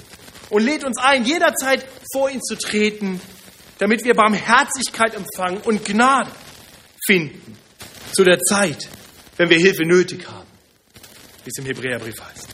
und 0.50 0.64
lädt 0.64 0.86
uns 0.86 0.98
ein, 0.98 1.26
jederzeit 1.26 1.86
vor 2.14 2.30
ihn 2.30 2.42
zu 2.42 2.56
treten, 2.56 3.20
damit 3.80 4.04
wir 4.04 4.14
Barmherzigkeit 4.14 5.16
empfangen 5.16 5.62
und 5.62 5.86
Gnade 5.86 6.32
finden 7.06 7.58
zu 8.14 8.24
der 8.24 8.40
Zeit, 8.40 8.88
wenn 9.38 9.50
wir 9.50 9.58
Hilfe 9.58 9.84
nötig 9.84 10.28
haben, 10.28 10.48
wie 11.44 11.50
es 11.50 11.58
im 11.60 11.66
Hebräerbrief 11.66 12.16
heißt. 12.20 12.48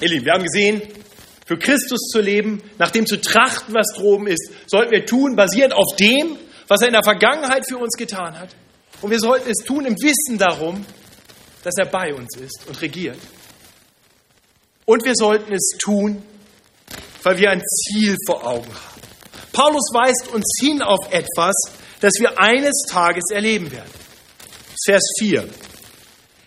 Ihr 0.00 0.08
Lieben, 0.08 0.26
wir 0.26 0.32
haben 0.32 0.44
gesehen, 0.44 0.82
für 1.46 1.58
Christus 1.58 2.10
zu 2.12 2.20
leben, 2.20 2.62
nach 2.78 2.90
dem 2.90 3.06
zu 3.06 3.20
trachten, 3.20 3.74
was 3.74 3.94
droben 3.96 4.26
ist, 4.26 4.52
sollten 4.66 4.92
wir 4.92 5.06
tun, 5.06 5.34
basierend 5.34 5.72
auf 5.72 5.96
dem, 5.98 6.36
was 6.68 6.82
er 6.82 6.88
in 6.88 6.92
der 6.92 7.02
Vergangenheit 7.02 7.66
für 7.66 7.78
uns 7.78 7.96
getan 7.96 8.38
hat. 8.38 8.54
Und 9.00 9.10
wir 9.10 9.18
sollten 9.18 9.48
es 9.50 9.64
tun 9.64 9.86
im 9.86 9.94
Wissen 9.94 10.38
darum, 10.38 10.84
dass 11.64 11.74
er 11.78 11.86
bei 11.86 12.12
uns 12.14 12.36
ist 12.36 12.66
und 12.66 12.80
regiert. 12.82 13.18
Und 14.84 15.04
wir 15.04 15.14
sollten 15.14 15.52
es 15.52 15.76
tun, 15.82 16.22
weil 17.22 17.38
wir 17.38 17.50
ein 17.50 17.62
Ziel 17.62 18.16
vor 18.26 18.46
Augen 18.46 18.68
haben. 18.68 18.87
Paulus 19.58 19.90
weist 19.92 20.28
uns 20.32 20.52
hin 20.60 20.82
auf 20.82 21.10
etwas, 21.10 21.56
das 21.98 22.12
wir 22.20 22.38
eines 22.38 22.84
Tages 22.88 23.24
erleben 23.32 23.72
werden. 23.72 23.90
Vers 24.86 25.02
4. 25.18 25.48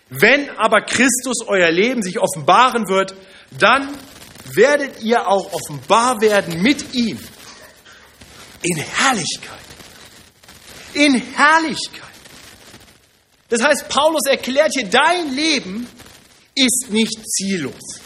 Wenn 0.08 0.48
aber 0.56 0.80
Christus 0.80 1.46
euer 1.46 1.70
Leben 1.70 2.02
sich 2.02 2.18
offenbaren 2.18 2.88
wird, 2.88 3.14
dann 3.58 3.86
werdet 4.54 5.02
ihr 5.02 5.28
auch 5.28 5.52
offenbar 5.52 6.22
werden 6.22 6.62
mit 6.62 6.94
ihm 6.94 7.18
in 8.62 8.76
Herrlichkeit. 8.78 9.58
In 10.94 11.20
Herrlichkeit. 11.34 12.08
Das 13.50 13.62
heißt, 13.62 13.90
Paulus 13.90 14.22
erklärt 14.26 14.72
hier, 14.72 14.88
dein 14.88 15.34
Leben 15.34 15.86
ist 16.54 16.86
nicht 16.88 17.28
ziellos. 17.28 18.01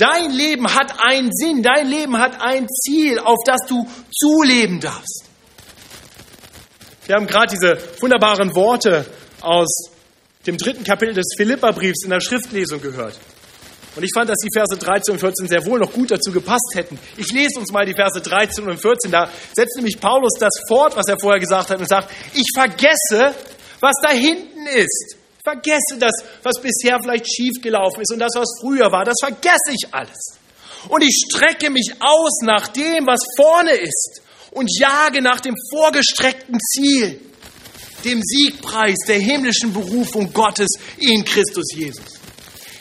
Dein 0.00 0.30
Leben 0.30 0.74
hat 0.74 0.94
einen 1.04 1.30
Sinn, 1.30 1.62
dein 1.62 1.86
Leben 1.86 2.18
hat 2.18 2.40
ein 2.40 2.66
Ziel, 2.68 3.18
auf 3.18 3.36
das 3.44 3.60
du 3.68 3.86
zuleben 4.10 4.80
darfst. 4.80 5.24
Wir 7.04 7.16
haben 7.16 7.26
gerade 7.26 7.48
diese 7.54 7.76
wunderbaren 8.00 8.54
Worte 8.54 9.04
aus 9.42 9.90
dem 10.46 10.56
dritten 10.56 10.84
Kapitel 10.84 11.12
des 11.12 11.26
Philipperbriefs 11.36 12.04
in 12.04 12.10
der 12.10 12.20
Schriftlesung 12.20 12.80
gehört. 12.80 13.18
Und 13.94 14.02
ich 14.02 14.10
fand, 14.14 14.30
dass 14.30 14.38
die 14.38 14.48
Verse 14.54 14.74
13 14.74 15.12
und 15.12 15.18
14 15.18 15.48
sehr 15.48 15.66
wohl 15.66 15.78
noch 15.78 15.92
gut 15.92 16.10
dazu 16.10 16.32
gepasst 16.32 16.72
hätten. 16.74 16.98
Ich 17.18 17.30
lese 17.32 17.58
uns 17.58 17.70
mal 17.70 17.84
die 17.84 17.94
Verse 17.94 18.22
13 18.22 18.66
und 18.70 18.80
14. 18.80 19.10
Da 19.10 19.28
setzt 19.52 19.76
nämlich 19.76 20.00
Paulus 20.00 20.32
das 20.38 20.52
fort, 20.66 20.96
was 20.96 21.08
er 21.08 21.18
vorher 21.18 21.40
gesagt 21.40 21.68
hat, 21.68 21.78
und 21.78 21.88
sagt, 21.88 22.10
ich 22.32 22.46
vergesse, 22.54 23.34
was 23.80 23.94
da 24.02 24.12
hinten 24.12 24.66
ist. 24.66 25.19
Vergesse 25.52 25.98
das, 25.98 26.12
was 26.42 26.60
bisher 26.60 26.98
vielleicht 27.02 27.26
schiefgelaufen 27.26 28.02
ist 28.02 28.12
und 28.12 28.18
das, 28.18 28.32
was 28.34 28.48
früher 28.60 28.90
war. 28.90 29.04
Das 29.04 29.16
vergesse 29.20 29.72
ich 29.72 29.92
alles. 29.92 30.38
Und 30.88 31.02
ich 31.02 31.26
strecke 31.28 31.70
mich 31.70 31.92
aus 32.00 32.40
nach 32.42 32.68
dem, 32.68 33.06
was 33.06 33.20
vorne 33.36 33.72
ist 33.72 34.22
und 34.52 34.70
jage 34.78 35.22
nach 35.22 35.40
dem 35.40 35.54
vorgestreckten 35.72 36.58
Ziel, 36.58 37.20
dem 38.04 38.22
Siegpreis 38.22 38.98
der 39.06 39.18
himmlischen 39.18 39.72
Berufung 39.72 40.32
Gottes 40.32 40.70
in 40.98 41.24
Christus 41.24 41.66
Jesus 41.74 42.20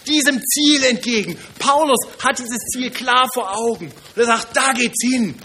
diesem 0.10 0.41
Ziel 0.43 0.84
entgegen. 0.84 1.38
Paulus 1.60 1.99
hat 2.21 2.39
dieses 2.39 2.60
Ziel 2.73 2.89
klar 2.89 3.27
vor 3.34 3.55
Augen. 3.55 3.86
Und 3.86 4.17
er 4.21 4.25
sagt, 4.25 4.55
da 4.58 4.73
geht's 4.73 5.01
hin. 5.03 5.36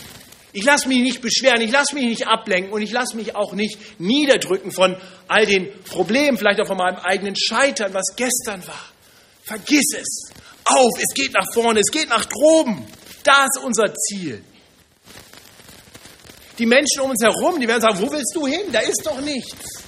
Ich 0.56 0.64
lasse 0.64 0.86
mich 0.86 0.98
nicht 0.98 1.20
beschweren, 1.20 1.60
ich 1.62 1.72
lasse 1.72 1.96
mich 1.96 2.04
nicht 2.04 2.28
ablenken 2.28 2.72
und 2.72 2.80
ich 2.80 2.92
lasse 2.92 3.16
mich 3.16 3.34
auch 3.34 3.54
nicht 3.54 3.76
niederdrücken 3.98 4.70
von 4.70 4.96
all 5.26 5.46
den 5.46 5.68
Problemen, 5.82 6.38
vielleicht 6.38 6.60
auch 6.60 6.68
von 6.68 6.76
meinem 6.76 6.98
eigenen 6.98 7.34
Scheitern, 7.34 7.92
was 7.92 8.14
gestern 8.14 8.64
war. 8.68 8.88
Vergiss 9.42 9.92
es. 9.98 10.30
Auf, 10.64 10.92
es 11.00 11.12
geht 11.12 11.32
nach 11.32 11.52
vorne, 11.52 11.80
es 11.80 11.90
geht 11.90 12.08
nach 12.08 12.24
droben. 12.26 12.86
Da 13.24 13.46
ist 13.46 13.64
unser 13.64 13.92
Ziel. 13.94 14.44
Die 16.56 16.66
Menschen 16.66 17.00
um 17.00 17.10
uns 17.10 17.22
herum, 17.24 17.58
die 17.58 17.66
werden 17.66 17.82
sagen, 17.82 17.98
wo 18.00 18.08
willst 18.12 18.32
du 18.36 18.46
hin? 18.46 18.70
Da 18.70 18.78
ist 18.78 19.02
doch 19.04 19.20
nichts. 19.20 19.82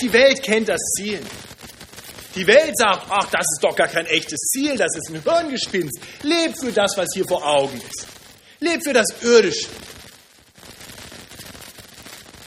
Die 0.00 0.12
Welt 0.12 0.40
kennt 0.40 0.68
das 0.68 0.80
Ziel. 0.96 1.20
Die 2.36 2.46
Welt 2.46 2.78
sagt, 2.78 3.06
ach, 3.10 3.28
das 3.28 3.44
ist 3.54 3.58
doch 3.60 3.74
gar 3.74 3.88
kein 3.88 4.06
echtes 4.06 4.38
Ziel, 4.52 4.76
das 4.76 4.94
ist 4.96 5.10
ein 5.12 5.20
Hirngespinst. 5.20 5.98
Leb 6.22 6.54
für 6.56 6.70
das, 6.70 6.96
was 6.96 7.08
hier 7.12 7.26
vor 7.26 7.44
Augen 7.44 7.76
ist. 7.76 8.13
Leb 8.60 8.82
für 8.82 8.92
das 8.92 9.06
Irdische. 9.22 9.68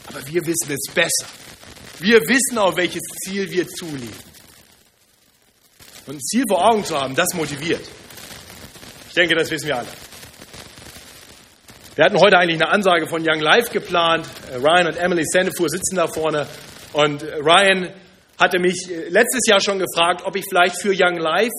Aber 0.06 0.26
wir 0.26 0.46
wissen 0.46 0.72
es 0.72 0.94
besser. 0.94 1.26
Wir 2.00 2.20
wissen, 2.20 2.58
auf 2.58 2.76
welches 2.76 3.02
Ziel 3.24 3.50
wir 3.50 3.68
zuleben. 3.68 4.28
Und 6.06 6.16
ein 6.16 6.20
Ziel 6.20 6.44
vor 6.48 6.66
Augen 6.66 6.84
zu 6.84 6.98
haben, 6.98 7.14
das 7.14 7.34
motiviert. 7.34 7.82
Ich 9.08 9.14
denke, 9.14 9.34
das 9.34 9.50
wissen 9.50 9.66
wir 9.66 9.78
alle. 9.78 9.88
Wir 11.96 12.04
hatten 12.04 12.18
heute 12.18 12.38
eigentlich 12.38 12.62
eine 12.62 12.70
Ansage 12.70 13.08
von 13.08 13.22
Young 13.28 13.40
Life 13.40 13.72
geplant. 13.72 14.24
Äh, 14.52 14.56
Ryan 14.56 14.86
und 14.86 14.96
Emily 14.96 15.24
Sandefur 15.24 15.68
sitzen 15.68 15.96
da 15.96 16.06
vorne. 16.06 16.46
Und 16.92 17.24
äh, 17.24 17.34
Ryan 17.36 17.92
hatte 18.38 18.60
mich 18.60 18.88
äh, 18.88 19.08
letztes 19.08 19.40
Jahr 19.48 19.60
schon 19.60 19.80
gefragt, 19.80 20.22
ob 20.24 20.36
ich 20.36 20.44
vielleicht 20.48 20.80
für 20.80 20.92
Young 20.94 21.18
Life 21.18 21.50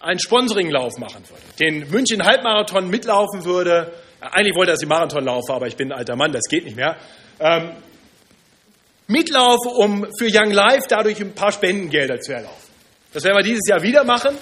einen 0.00 0.20
Sponsoringlauf 0.20 0.98
machen 0.98 1.22
würde. 1.28 1.42
Den 1.58 1.90
München 1.90 2.24
Halbmarathon 2.24 2.88
mitlaufen 2.88 3.44
würde. 3.44 3.92
Eigentlich 4.20 4.54
wollte 4.54 4.70
er, 4.70 4.74
dass 4.74 4.82
ich 4.82 4.88
Marathon 4.88 5.24
laufe, 5.24 5.52
aber 5.52 5.66
ich 5.66 5.76
bin 5.76 5.92
ein 5.92 5.98
alter 5.98 6.16
Mann, 6.16 6.32
das 6.32 6.44
geht 6.48 6.64
nicht 6.64 6.76
mehr. 6.76 6.96
Ähm, 7.40 7.70
mitlaufe, 9.06 9.68
um 9.68 10.06
für 10.18 10.26
Young 10.26 10.50
Life 10.50 10.86
dadurch 10.88 11.20
ein 11.20 11.34
paar 11.34 11.52
Spendengelder 11.52 12.20
zu 12.20 12.32
erlaufen. 12.32 12.68
Das 13.12 13.24
werden 13.24 13.36
wir 13.36 13.42
dieses 13.42 13.66
Jahr 13.68 13.82
wieder 13.82 14.04
machen. 14.04 14.36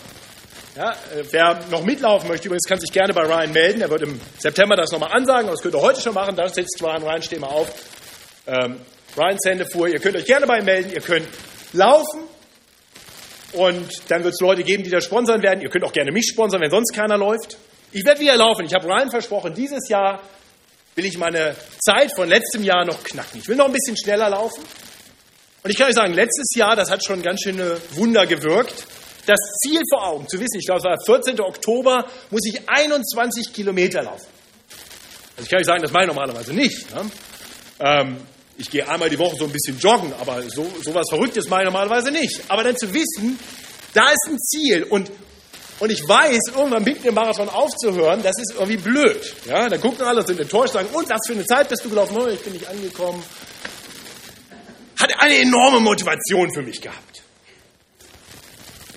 Ja, 0.76 0.92
äh, 0.92 1.24
wer 1.30 1.60
noch 1.70 1.84
mitlaufen 1.84 2.28
möchte, 2.28 2.48
übrigens 2.48 2.68
kann 2.68 2.78
sich 2.78 2.92
gerne 2.92 3.14
bei 3.14 3.22
Ryan 3.22 3.52
melden. 3.52 3.80
Er 3.80 3.90
wird 3.90 4.02
im 4.02 4.20
September 4.38 4.76
das 4.76 4.90
nochmal 4.92 5.12
ansagen, 5.12 5.48
das 5.48 5.62
könnt 5.62 5.74
ihr 5.74 5.80
heute 5.80 6.00
schon 6.00 6.14
machen. 6.14 6.36
Da 6.36 6.48
sitzt 6.48 6.82
Ryan. 6.82 7.02
Ryan, 7.02 7.22
steh 7.22 7.38
mal 7.38 7.48
auf. 7.48 7.72
Ähm, 8.46 8.80
Ryan 9.16 9.38
Sendefuhr, 9.38 9.88
ihr 9.88 10.00
könnt 10.00 10.16
euch 10.16 10.26
gerne 10.26 10.46
bei 10.46 10.58
ihm 10.58 10.66
melden. 10.66 10.92
Ihr 10.92 11.00
könnt 11.00 11.26
laufen. 11.72 12.35
Und 13.56 13.88
dann 14.08 14.22
wird 14.22 14.34
es 14.34 14.40
Leute 14.40 14.62
geben, 14.62 14.84
die 14.84 14.90
da 14.90 15.00
sponsern 15.00 15.42
werden. 15.42 15.62
Ihr 15.62 15.70
könnt 15.70 15.82
auch 15.82 15.92
gerne 15.92 16.12
mich 16.12 16.28
sponsern, 16.28 16.60
wenn 16.60 16.70
sonst 16.70 16.92
keiner 16.94 17.16
läuft. 17.16 17.56
Ich 17.90 18.04
werde 18.04 18.20
wieder 18.20 18.36
laufen. 18.36 18.66
Ich 18.66 18.74
habe 18.74 18.86
Ryan 18.86 19.10
versprochen, 19.10 19.54
dieses 19.54 19.88
Jahr 19.88 20.20
will 20.94 21.06
ich 21.06 21.16
meine 21.16 21.56
Zeit 21.78 22.14
von 22.14 22.28
letztem 22.28 22.62
Jahr 22.64 22.84
noch 22.84 23.02
knacken. 23.02 23.40
Ich 23.40 23.48
will 23.48 23.56
noch 23.56 23.66
ein 23.66 23.72
bisschen 23.72 23.96
schneller 23.96 24.28
laufen. 24.28 24.62
Und 25.62 25.70
ich 25.70 25.78
kann 25.78 25.88
euch 25.88 25.94
sagen, 25.94 26.12
letztes 26.12 26.54
Jahr, 26.54 26.76
das 26.76 26.90
hat 26.90 27.02
schon 27.02 27.22
ganz 27.22 27.40
schöne 27.40 27.78
Wunder 27.92 28.26
gewirkt. 28.26 28.86
Das 29.24 29.38
Ziel 29.62 29.80
vor 29.90 30.06
Augen, 30.06 30.28
zu 30.28 30.38
wissen, 30.38 30.58
ich 30.58 30.66
glaube, 30.66 30.80
es 30.80 30.84
war 30.84 30.96
14. 31.04 31.40
Oktober, 31.40 32.06
muss 32.30 32.42
ich 32.46 32.60
21 32.68 33.54
Kilometer 33.54 34.02
laufen. 34.02 34.26
Also 35.36 35.44
ich 35.44 35.48
kann 35.48 35.60
euch 35.60 35.66
sagen, 35.66 35.82
das 35.82 35.92
mache 35.92 36.04
ich 36.04 36.08
normalerweise 36.08 36.52
nicht. 36.52 36.94
Ne? 36.94 37.10
Ähm, 37.80 38.16
ich 38.58 38.70
gehe 38.70 38.88
einmal 38.88 39.10
die 39.10 39.18
Woche 39.18 39.36
so 39.36 39.44
ein 39.44 39.52
bisschen 39.52 39.78
joggen, 39.78 40.12
aber 40.20 40.42
so, 40.48 40.66
was 40.92 41.06
Verrücktes 41.10 41.48
mache 41.48 41.62
ich 41.62 41.66
normalerweise 41.66 42.10
nicht. 42.10 42.40
Aber 42.48 42.64
dann 42.64 42.76
zu 42.76 42.92
wissen, 42.92 43.38
da 43.92 44.08
ist 44.08 44.28
ein 44.28 44.38
Ziel 44.38 44.84
und, 44.84 45.10
und 45.80 45.90
ich 45.90 46.06
weiß, 46.06 46.54
irgendwann 46.56 46.82
mit 46.84 47.04
dem 47.04 47.14
Marathon 47.14 47.48
aufzuhören, 47.48 48.22
das 48.22 48.38
ist 48.38 48.54
irgendwie 48.54 48.78
blöd. 48.78 49.34
Ja, 49.46 49.68
dann 49.68 49.80
gucken 49.80 50.04
alle, 50.04 50.26
sind 50.26 50.40
enttäuscht, 50.40 50.72
sagen, 50.72 50.88
und 50.92 51.08
was 51.08 51.20
für 51.26 51.34
eine 51.34 51.44
Zeit 51.44 51.68
bist 51.68 51.84
du 51.84 51.90
gelaufen? 51.90 52.16
Oh, 52.18 52.28
ich 52.28 52.40
bin 52.40 52.54
nicht 52.54 52.66
angekommen. 52.66 53.22
Hat 54.98 55.10
eine 55.18 55.36
enorme 55.38 55.80
Motivation 55.80 56.52
für 56.54 56.62
mich 56.62 56.80
gehabt 56.80 57.25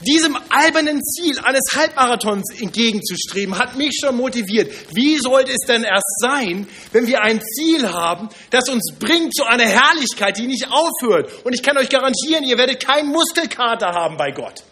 diesem 0.05 0.37
albernen 0.49 1.01
Ziel 1.03 1.39
eines 1.39 1.63
Halbmarathons 1.75 2.59
entgegenzustreben, 2.59 3.57
hat 3.57 3.77
mich 3.77 3.99
schon 4.01 4.15
motiviert. 4.15 4.71
Wie 4.93 5.17
sollte 5.17 5.51
es 5.51 5.65
denn 5.67 5.83
erst 5.83 6.19
sein, 6.19 6.67
wenn 6.91 7.07
wir 7.07 7.21
ein 7.21 7.41
Ziel 7.41 7.91
haben, 7.91 8.29
das 8.49 8.69
uns 8.69 8.93
bringt 8.99 9.35
zu 9.35 9.43
einer 9.45 9.65
Herrlichkeit, 9.65 10.37
die 10.37 10.47
nicht 10.47 10.67
aufhört? 10.69 11.45
Und 11.45 11.53
ich 11.53 11.63
kann 11.63 11.77
euch 11.77 11.89
garantieren, 11.89 12.43
ihr 12.43 12.57
werdet 12.57 12.83
keinen 12.83 13.09
Muskelkater 13.09 13.87
haben 13.87 14.17
bei 14.17 14.31
Gott. 14.31 14.63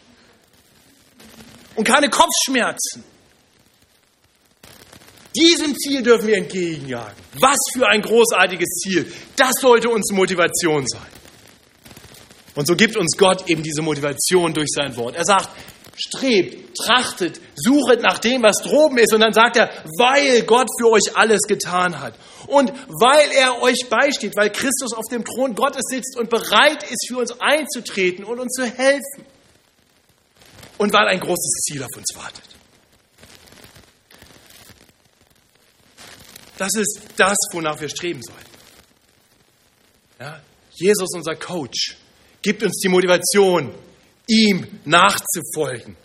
Und 1.75 1.83
keine 1.83 2.09
Kopfschmerzen. 2.09 3.03
Diesem 5.35 5.75
Ziel 5.75 6.01
dürfen 6.01 6.27
wir 6.27 6.37
entgegenjagen. 6.37 7.13
Was 7.39 7.57
für 7.73 7.87
ein 7.87 8.01
großartiges 8.01 8.69
Ziel. 8.81 9.11
Das 9.35 9.53
sollte 9.61 9.89
uns 9.89 10.11
Motivation 10.11 10.87
sein. 10.87 11.16
Und 12.57 12.65
so 12.65 12.75
gibt 12.75 12.97
uns 12.97 13.15
Gott 13.15 13.47
eben 13.47 13.61
diese 13.61 13.83
Motivation 13.83 14.51
durch 14.51 14.69
sein 14.73 14.95
Wort. 14.97 15.15
Er 15.15 15.25
sagt, 15.25 15.47
strebt, 15.95 16.75
trachtet, 16.75 17.39
suchet 17.55 18.01
nach 18.01 18.17
dem, 18.17 18.41
was 18.41 18.57
droben 18.63 18.97
ist. 18.97 19.13
Und 19.13 19.19
dann 19.19 19.31
sagt 19.31 19.57
er, 19.57 19.69
weil 19.99 20.41
Gott 20.41 20.67
für 20.79 20.89
euch 20.89 21.15
alles 21.15 21.41
getan 21.47 21.99
hat. 21.99 22.15
Und 22.47 22.71
weil 22.87 23.29
er 23.31 23.61
euch 23.61 23.85
beisteht, 23.91 24.35
weil 24.35 24.49
Christus 24.49 24.93
auf 24.93 25.05
dem 25.11 25.23
Thron 25.23 25.53
Gottes 25.53 25.83
sitzt 25.87 26.17
und 26.17 26.31
bereit 26.31 26.81
ist, 26.89 27.05
für 27.07 27.19
uns 27.19 27.39
einzutreten 27.39 28.25
und 28.25 28.39
uns 28.39 28.53
zu 28.53 28.65
helfen. 28.65 29.25
Und 30.79 30.91
weil 30.93 31.07
ein 31.09 31.19
großes 31.19 31.61
Ziel 31.67 31.83
auf 31.83 31.95
uns 31.95 32.07
wartet. 32.15 32.43
Das 36.57 36.71
ist 36.73 37.01
das, 37.17 37.37
wonach 37.51 37.79
wir 37.79 37.89
streben 37.89 38.21
sollen. 38.23 38.37
Ja? 40.19 40.41
Jesus, 40.73 41.09
unser 41.13 41.35
Coach, 41.35 41.97
gibt 42.47 42.63
uns 42.63 42.79
die 42.79 42.87
Motivation, 42.87 43.73
ihm 44.25 44.65
nachzufolgen, 44.85 45.97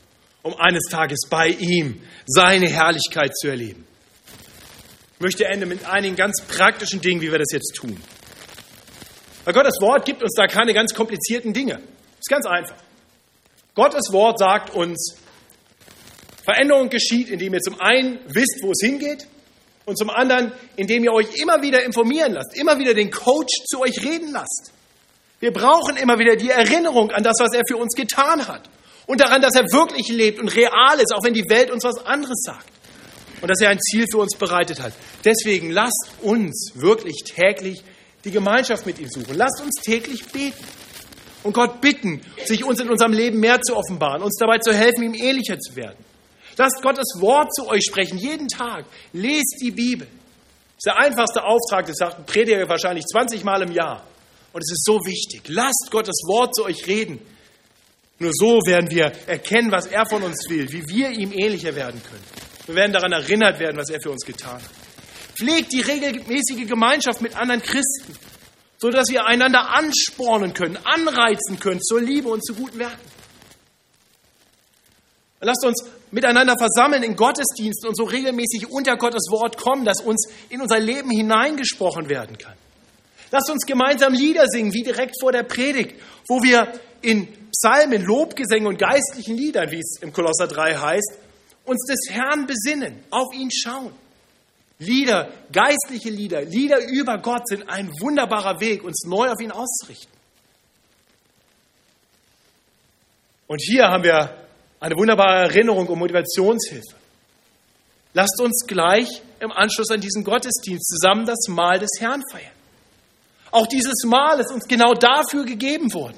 um 0.43 0.57
eines 0.59 0.83
Tages 0.91 1.21
bei 1.31 1.51
ihm 1.51 2.03
seine 2.27 2.69
Herrlichkeit 2.69 3.37
zu 3.37 3.47
erleben. 3.47 3.87
Ich 5.15 5.21
möchte 5.21 5.45
enden 5.45 5.69
mit 5.69 5.85
einigen 5.85 6.17
ganz 6.17 6.43
praktischen 6.49 7.01
Dingen, 7.01 7.21
wie 7.21 7.31
wir 7.31 7.39
das 7.39 7.53
jetzt 7.53 7.77
tun. 7.77 7.97
Weil 9.45 9.55
Gottes 9.55 9.77
Wort 9.81 10.05
gibt 10.05 10.21
uns 10.21 10.35
da 10.37 10.49
keine 10.49 10.75
ganz 10.75 10.93
komplizierten 10.95 11.53
Dinge. 11.53 11.81
Ist 12.19 12.29
ganz 12.29 12.45
einfach. 12.45 12.83
Gottes 13.77 14.13
Wort 14.13 14.41
sagt 14.41 14.75
uns, 14.75 15.15
Veränderung 16.45 16.89
geschieht, 16.89 17.29
indem 17.29 17.55
ihr 17.55 17.61
zum 17.61 17.81
einen 17.81 18.19
wisst, 18.27 18.59
wo 18.63 18.73
es 18.73 18.81
hingeht 18.85 19.29
und 19.85 19.97
zum 19.97 20.11
anderen, 20.11 20.51
indem 20.75 21.05
ihr 21.05 21.13
euch 21.13 21.37
immer 21.41 21.63
wieder 21.63 21.85
informieren 21.85 22.33
lasst, 22.33 22.59
immer 22.59 22.81
wieder 22.81 22.95
den 22.95 23.13
Coach 23.13 23.63
zu 23.69 23.79
euch 23.79 24.03
reden 24.05 24.33
lasst. 24.33 24.73
Wir 25.43 25.53
brauchen 25.53 25.97
immer 25.97 26.21
wieder 26.21 26.37
die 26.37 26.51
Erinnerung 26.51 27.11
an 27.11 27.25
das, 27.25 27.35
was 27.41 27.53
er 27.53 27.63
für 27.67 27.77
uns 27.77 27.97
getan 27.97 28.47
hat 28.47 28.63
und 29.07 29.21
daran, 29.21 29.43
dass 29.43 29.57
er 29.57 29.65
wirklich 29.73 30.07
lebt 30.07 30.39
und 30.39 30.55
real 30.55 31.01
ist, 31.01 31.13
auch 31.13 31.25
wenn 31.25 31.35
die 31.35 31.51
Welt 31.51 31.73
uns 31.73 31.83
was 31.83 32.07
anderes 32.07 32.45
sagt 32.45 32.71
und 33.41 33.51
dass 33.51 33.61
er 33.61 33.71
ein 33.71 33.81
Ziel 33.81 34.07
für 34.09 34.19
uns 34.19 34.37
bereitet 34.37 34.81
hat. 34.81 34.93
Deswegen 35.25 35.73
lasst 35.73 36.13
uns 36.21 36.71
wirklich 36.77 37.25
täglich 37.25 37.83
die 38.25 38.31
Gemeinschaft 38.31 38.87
mit 38.87 39.01
ihm 39.01 39.09
suchen. 39.11 39.35
Lasst 39.35 39.61
uns 39.61 39.81
täglich 39.83 40.27
beten 40.27 40.65
und 41.43 41.55
Gott 41.55 41.81
bitten, 41.81 42.21
sich 42.45 42.63
uns 42.63 42.79
in 42.79 42.89
unserem 42.89 43.13
Leben 43.13 43.41
mehr 43.41 43.61
zu 43.63 43.77
offenbaren, 43.77 44.23
uns 44.23 44.37
dabei 44.39 44.59
zu 44.59 44.73
helfen, 44.73 45.03
ihm 45.03 45.15
ähnlicher 45.15 45.59
zu 45.59 45.75
werden. 45.75 45.99
Lasst 46.57 46.81
Gottes 46.83 47.17
Wort 47.19 47.53
zu 47.53 47.67
euch 47.67 47.83
sprechen, 47.83 48.17
jeden 48.17 48.47
Tag. 48.47 48.85
Lest 49.13 49.57
die 49.61 49.73
Bibel. 49.73 50.07
Das 50.07 50.77
ist 50.77 50.87
der 50.87 50.99
einfachste 51.01 51.43
Auftrag, 51.43 51.87
das 51.87 51.97
sagt 51.97 52.21
ein 52.21 52.27
Prediger 52.27 52.69
wahrscheinlich 52.69 53.07
20 53.07 53.43
Mal 53.43 53.63
im 53.63 53.73
Jahr. 53.73 54.05
Und 54.53 54.63
es 54.63 54.73
ist 54.73 54.85
so 54.85 54.99
wichtig. 55.05 55.43
Lasst 55.49 55.89
Gottes 55.91 56.23
Wort 56.27 56.55
zu 56.55 56.65
euch 56.65 56.87
reden. 56.87 57.21
Nur 58.19 58.33
so 58.35 58.61
werden 58.67 58.91
wir 58.91 59.13
erkennen, 59.27 59.73
was 59.73 59.87
er 59.87 60.07
von 60.07 60.23
uns 60.23 60.49
will, 60.49 60.71
wie 60.71 60.87
wir 60.89 61.11
ihm 61.11 61.33
ähnlicher 61.33 61.75
werden 61.75 62.01
können. 62.03 62.23
Wir 62.67 62.77
werden 62.77 62.93
daran 62.93 63.13
erinnert 63.13 63.59
werden, 63.59 63.77
was 63.77 63.91
er 63.91 64.01
für 64.01 64.11
uns 64.11 64.25
getan 64.25 64.63
hat. 64.63 64.71
Pflegt 65.35 65.73
die 65.73 65.81
regelmäßige 65.81 66.69
Gemeinschaft 66.69 67.21
mit 67.21 67.35
anderen 67.35 67.63
Christen, 67.63 68.15
sodass 68.79 69.09
wir 69.09 69.27
einander 69.27 69.71
anspornen 69.71 70.55
können, 70.55 70.79
anreizen 70.85 71.59
können 71.59 71.81
zur 71.81 72.01
Liebe 72.01 72.29
und 72.29 72.45
zu 72.45 72.55
guten 72.55 72.79
Werken. 72.79 73.11
Lasst 75.41 75.65
uns 75.65 75.85
miteinander 76.13 76.57
versammeln 76.57 77.03
in 77.03 77.17
Gottesdiensten 77.17 77.89
und 77.89 77.97
so 77.97 78.05
regelmäßig 78.05 78.71
unter 78.71 78.97
Gottes 78.97 79.27
Wort 79.31 79.57
kommen, 79.57 79.85
dass 79.85 80.01
uns 80.01 80.29
in 80.51 80.61
unser 80.61 80.79
Leben 80.79 81.11
hineingesprochen 81.11 82.09
werden 82.09 82.39
kann. 82.39 82.55
Lasst 83.33 83.51
uns 83.51 83.65
gemeinsam 83.67 84.13
Lieder 84.13 84.47
singen, 84.47 84.75
wie 84.75 84.83
direkt 84.83 85.15
vor 85.19 85.33
der 85.33 85.43
Predigt, 85.43 85.99
wo 86.29 86.43
wir 86.43 86.71
in 87.01 87.27
Psalmen, 87.51 88.05
Lobgesängen 88.05 88.67
und 88.67 88.79
geistlichen 88.79 89.37
Liedern, 89.37 89.71
wie 89.71 89.81
es 89.81 90.03
im 90.03 90.13
Kolosser 90.13 90.47
3 90.47 90.77
heißt, 90.77 91.19
uns 91.65 91.87
des 91.87 92.15
Herrn 92.15 92.47
besinnen, 92.47 93.03
auf 93.11 93.33
ihn 93.35 93.51
schauen. 93.51 93.93
Lieder, 94.79 95.33
geistliche 95.51 96.11
Lieder, 96.11 96.43
Lieder 96.43 96.87
über 96.87 97.19
Gott 97.19 97.49
sind 97.49 97.69
ein 97.69 97.89
wunderbarer 98.01 98.61
Weg, 98.61 98.85
uns 98.85 99.05
neu 99.07 99.31
auf 99.31 99.41
ihn 99.41 99.51
auszurichten. 99.51 100.13
Und 103.47 103.63
hier 103.63 103.85
haben 103.85 104.03
wir 104.03 104.47
eine 104.79 104.95
wunderbare 104.97 105.45
Erinnerung 105.45 105.87
und 105.87 105.99
Motivationshilfe. 105.99 106.97
Lasst 108.13 108.41
uns 108.43 108.67
gleich 108.67 109.23
im 109.41 109.53
Anschluss 109.53 109.91
an 109.91 110.01
diesen 110.01 110.23
Gottesdienst 110.23 110.87
zusammen 110.87 111.25
das 111.25 111.49
Mahl 111.49 111.79
des 111.79 111.91
Herrn 111.99 112.23
feiern. 112.31 112.62
Auch 113.53 113.67
dieses 113.67 114.05
Mahl 114.05 114.41
ist 114.41 114.51
uns 114.51 114.67
genau 114.67 114.95
dafür 114.95 115.45
gegeben 115.45 115.93
worden, 115.95 116.17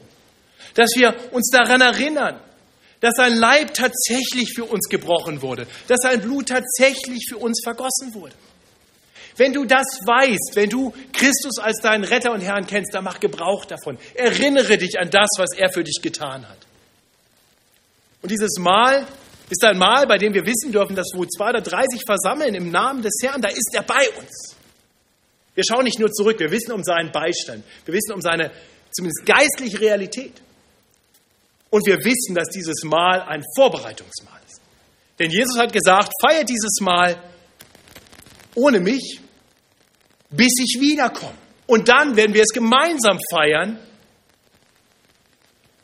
dass 0.75 0.91
wir 0.95 1.15
uns 1.33 1.51
daran 1.51 1.81
erinnern, 1.81 2.41
dass 3.01 3.13
sein 3.17 3.37
Leib 3.37 3.75
tatsächlich 3.75 4.55
für 4.55 4.65
uns 4.65 4.89
gebrochen 4.89 5.43
wurde, 5.43 5.67
dass 5.89 5.99
sein 6.03 6.23
Blut 6.23 6.49
tatsächlich 6.49 7.27
für 7.29 7.37
uns 7.37 7.61
vergossen 7.63 8.15
wurde. 8.15 8.33
Wenn 9.37 9.53
du 9.53 9.65
das 9.65 9.85
weißt, 10.07 10.53
wenn 10.55 10.71
du 10.71 10.95
Christus 11.13 11.59
als 11.59 11.81
deinen 11.81 12.05
Retter 12.05 12.33
und 12.33 12.41
Herrn 12.41 12.67
kennst, 12.67 12.95
dann 12.95 13.05
mach 13.05 13.19
Gebrauch 13.19 13.65
davon. 13.65 13.99
Erinnere 14.15 14.79
dich 14.79 14.99
an 14.99 15.11
das, 15.11 15.29
was 15.37 15.51
er 15.57 15.71
für 15.71 15.83
dich 15.83 16.01
getan 16.01 16.49
hat. 16.49 16.59
Und 18.23 18.31
dieses 18.31 18.59
Mal 18.59 19.07
ist 19.51 19.65
ein 19.65 19.77
Mal, 19.77 20.07
bei 20.07 20.19
dem 20.19 20.33
wir 20.33 20.47
wissen 20.47 20.71
dürfen, 20.71 20.95
dass 20.95 21.11
wo 21.15 21.27
zwei 21.27 21.51
oder 21.51 21.61
drei 21.61 21.85
sich 21.91 22.03
versammeln 22.07 22.55
im 22.55 22.71
Namen 22.71 23.03
des 23.03 23.15
Herrn, 23.23 23.43
da 23.43 23.49
ist 23.49 23.71
er 23.75 23.83
bei 23.83 24.09
uns. 24.19 24.54
Wir 25.55 25.65
schauen 25.69 25.85
nicht 25.85 25.99
nur 25.99 26.11
zurück, 26.13 26.39
wir 26.41 26.51
wissen 26.51 26.73
um 26.73 26.83
seinen 26.83 27.13
Beistand, 27.13 27.65
wir 27.85 27.95
wissen 27.95 28.13
um 28.13 28.21
seine 28.21 28.51
zumindest 28.91 29.25
geistliche 29.27 29.81
Realität. 29.81 30.41
Und 31.71 31.87
wir 31.87 31.99
wissen, 32.05 32.35
dass 32.35 32.49
dieses 32.49 32.85
Mal 32.85 33.23
ein 33.23 33.43
Vorbereitungsmahl 33.57 34.39
ist. 34.49 34.61
Denn 35.19 35.31
Jesus 35.31 35.59
hat 35.59 35.73
gesagt, 35.73 36.13
feiert 36.21 36.49
dieses 36.49 36.79
Mal 36.81 37.21
ohne 38.55 38.79
mich, 38.79 39.21
bis 40.31 40.53
ich 40.61 40.81
wiederkomme. 40.81 41.35
Und 41.67 41.89
dann 41.89 42.15
werden 42.17 42.35
wir 42.35 42.43
es 42.43 42.53
gemeinsam 42.53 43.19
feiern 43.31 43.79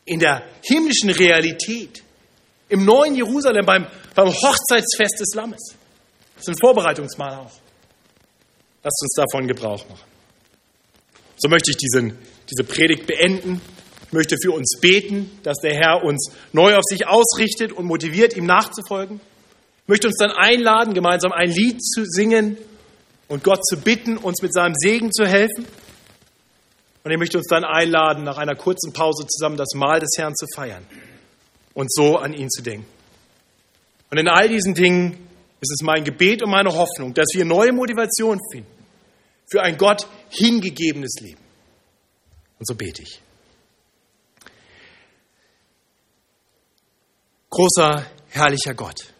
in 0.04 0.20
der 0.20 0.44
himmlischen 0.62 1.10
Realität 1.10 2.02
im 2.68 2.84
neuen 2.84 3.16
Jerusalem 3.16 3.66
beim, 3.66 3.86
beim 4.14 4.28
Hochzeitsfest 4.28 5.20
des 5.20 5.34
Lammes. 5.34 5.74
Das 6.36 6.42
ist 6.42 6.48
ein 6.48 6.58
Vorbereitungsmahl 6.60 7.34
auch. 7.34 7.59
Lasst 8.82 9.02
uns 9.02 9.14
davon 9.14 9.46
Gebrauch 9.46 9.86
machen. 9.88 10.10
So 11.36 11.48
möchte 11.48 11.70
ich 11.70 11.76
diesen, 11.76 12.18
diese 12.50 12.64
Predigt 12.64 13.06
beenden. 13.06 13.60
Ich 14.06 14.12
möchte 14.12 14.36
für 14.42 14.52
uns 14.52 14.78
beten, 14.80 15.30
dass 15.42 15.58
der 15.58 15.74
Herr 15.74 16.02
uns 16.02 16.32
neu 16.52 16.76
auf 16.76 16.84
sich 16.84 17.06
ausrichtet 17.06 17.72
und 17.72 17.86
motiviert, 17.86 18.36
ihm 18.36 18.46
nachzufolgen. 18.46 19.20
Ich 19.82 19.88
möchte 19.88 20.08
uns 20.08 20.16
dann 20.18 20.30
einladen, 20.30 20.94
gemeinsam 20.94 21.32
ein 21.32 21.50
Lied 21.50 21.82
zu 21.82 22.04
singen 22.04 22.56
und 23.28 23.44
Gott 23.44 23.64
zu 23.64 23.76
bitten, 23.76 24.16
uns 24.16 24.42
mit 24.42 24.52
seinem 24.52 24.74
Segen 24.74 25.12
zu 25.12 25.26
helfen. 25.26 25.64
Und 27.04 27.10
ich 27.10 27.18
möchte 27.18 27.38
uns 27.38 27.46
dann 27.46 27.64
einladen, 27.64 28.24
nach 28.24 28.36
einer 28.36 28.54
kurzen 28.54 28.92
Pause 28.92 29.26
zusammen 29.26 29.56
das 29.56 29.74
Mahl 29.74 30.00
des 30.00 30.10
Herrn 30.16 30.34
zu 30.34 30.46
feiern 30.54 30.84
und 31.74 31.92
so 31.92 32.18
an 32.18 32.34
ihn 32.34 32.50
zu 32.50 32.62
denken. 32.62 32.86
Und 34.10 34.18
in 34.18 34.28
all 34.28 34.48
diesen 34.48 34.74
Dingen 34.74 35.29
ist 35.60 35.72
es 35.72 35.82
mein 35.82 36.04
Gebet 36.04 36.42
und 36.42 36.50
meine 36.50 36.72
Hoffnung, 36.72 37.12
dass 37.12 37.28
wir 37.34 37.44
neue 37.44 37.72
Motivation 37.72 38.38
finden 38.50 38.84
für 39.50 39.62
ein 39.62 39.76
Gott 39.76 40.06
hingegebenes 40.30 41.16
Leben. 41.20 41.40
Und 42.58 42.66
so 42.66 42.74
bete 42.74 43.02
ich. 43.02 43.20
Großer, 47.50 48.06
herrlicher 48.28 48.74
Gott, 48.74 49.12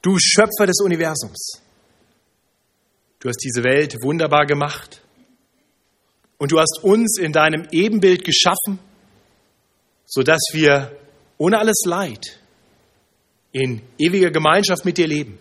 du 0.00 0.16
Schöpfer 0.18 0.66
des 0.66 0.80
Universums, 0.82 1.60
du 3.20 3.28
hast 3.28 3.38
diese 3.44 3.62
Welt 3.62 4.02
wunderbar 4.02 4.46
gemacht 4.46 5.02
und 6.38 6.50
du 6.50 6.58
hast 6.58 6.80
uns 6.82 7.18
in 7.18 7.32
deinem 7.32 7.68
Ebenbild 7.70 8.24
geschaffen, 8.24 8.78
sodass 10.06 10.40
wir 10.52 10.98
ohne 11.36 11.58
alles 11.58 11.82
Leid, 11.84 12.41
in 13.52 13.82
ewiger 13.98 14.30
Gemeinschaft 14.30 14.84
mit 14.84 14.98
dir 14.98 15.06
leben. 15.06 15.38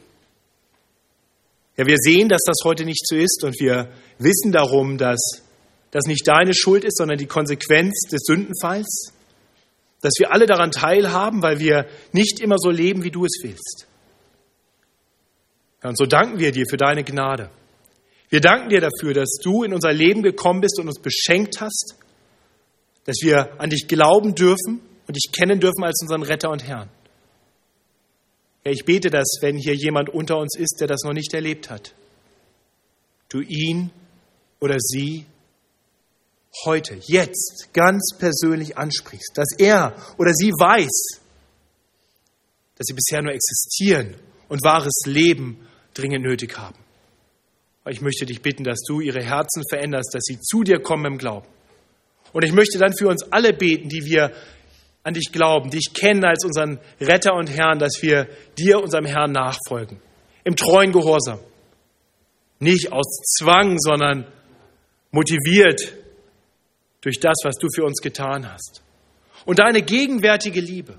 Ja, 1.78 1.86
wir 1.86 1.98
sehen, 1.98 2.30
dass 2.30 2.42
das 2.46 2.58
heute 2.64 2.86
nicht 2.86 3.08
so 3.08 3.16
ist 3.16 3.44
und 3.44 3.60
wir 3.60 3.90
wissen 4.20 4.52
darum, 4.52 4.98
dass 4.98 5.42
das 5.92 6.06
nicht 6.06 6.28
deine 6.28 6.54
Schuld 6.54 6.84
ist, 6.84 6.98
sondern 6.98 7.18
die 7.18 7.26
Konsequenz 7.26 8.02
des 8.12 8.22
Sündenfalls, 8.24 9.14
dass 10.02 10.14
wir 10.20 10.32
alle 10.34 10.46
daran 10.46 10.72
teilhaben, 10.72 11.42
weil 11.42 11.60
wir 11.60 11.88
nicht 12.12 12.40
immer 12.40 12.58
so 12.58 12.70
leben, 12.70 13.04
wie 13.04 13.12
du 13.12 13.26
es 13.26 13.40
willst. 13.44 13.88
Ja, 15.84 15.90
und 15.90 15.98
so 15.98 16.06
danken 16.06 16.40
wir 16.40 16.52
dir 16.52 16.66
für 16.70 16.78
deine 16.78 17.04
Gnade. 17.04 17.50
Wir 18.30 18.42
danken 18.42 18.70
dir 18.70 18.82
dafür, 18.82 19.14
dass 19.14 19.40
du 19.44 19.64
in 19.64 19.74
unser 19.74 19.92
Leben 19.92 20.24
gekommen 20.24 20.62
bist 20.62 20.80
und 20.80 20.88
uns 20.88 21.00
beschenkt 21.00 21.60
hast, 21.60 21.96
dass 23.06 23.18
wir 23.22 23.60
an 23.60 23.70
dich 23.70 23.88
glauben 23.88 24.36
dürfen 24.36 24.82
und 25.08 25.16
dich 25.16 25.32
kennen 25.32 25.60
dürfen 25.60 25.84
als 25.84 26.00
unseren 26.02 26.24
Retter 26.24 26.50
und 26.50 26.66
Herrn. 26.66 26.90
Ich 28.64 28.86
bete, 28.86 29.10
dass, 29.10 29.28
wenn 29.42 29.58
hier 29.58 29.76
jemand 29.76 30.10
unter 30.10 30.38
uns 30.38 30.56
ist, 30.58 30.78
der 30.80 30.88
das 30.88 31.02
noch 31.04 31.14
nicht 31.14 31.34
erlebt 31.34 31.70
hat, 31.70 31.94
du 33.30 33.42
ihn 33.42 33.92
oder 34.60 34.78
sie 34.80 35.26
heute, 36.66 36.98
jetzt 37.08 37.70
ganz 37.74 38.12
persönlich 38.20 38.78
ansprichst, 38.78 39.32
dass 39.36 39.48
er 39.58 39.96
oder 40.18 40.34
sie 40.34 40.52
weiß, 40.52 41.22
dass 42.76 42.86
sie 42.86 42.94
bisher 42.94 43.22
nur 43.22 43.34
existieren 43.34 44.16
und 44.50 44.64
wahres 44.64 45.04
Leben 45.06 45.68
dringend 45.94 46.24
nötig 46.24 46.58
haben. 46.58 46.78
Ich 47.90 48.02
möchte 48.02 48.26
dich 48.26 48.42
bitten, 48.42 48.64
dass 48.64 48.82
du 48.88 49.02
ihre 49.02 49.24
Herzen 49.24 49.64
veränderst, 49.70 50.14
dass 50.14 50.24
sie 50.24 50.40
zu 50.40 50.64
dir 50.64 50.80
kommen 50.82 51.06
im 51.14 51.18
Glauben. 51.18 51.48
Und 52.32 52.44
ich 52.44 52.52
möchte 52.52 52.78
dann 52.78 52.96
für 52.96 53.08
uns 53.08 53.24
alle 53.32 53.54
beten, 53.54 53.90
die 53.90 54.06
wir 54.06 54.32
an 55.04 55.14
dich 55.14 55.32
glauben, 55.32 55.70
dich 55.70 55.94
kennen 55.94 56.24
als 56.24 56.46
unseren 56.46 56.80
Retter 57.00 57.34
und 57.34 57.50
Herrn, 57.50 57.80
dass 57.80 58.02
wir 58.02 58.28
dir, 58.58 58.80
unserem 58.80 59.06
Herrn, 59.06 59.32
nachfolgen. 59.32 60.00
Im 60.44 60.56
treuen 60.56 60.92
Gehorsam. 60.92 61.40
Nicht 62.60 62.92
aus 62.92 63.06
Zwang, 63.38 63.78
sondern 63.80 64.28
motiviert 65.12 65.94
durch 67.02 67.20
das, 67.20 67.38
was 67.44 67.56
du 67.58 67.68
für 67.74 67.84
uns 67.84 68.00
getan 68.02 68.52
hast. 68.52 68.84
Und 69.46 69.60
deine 69.60 69.82
gegenwärtige 69.82 70.62
Liebe. 70.62 70.98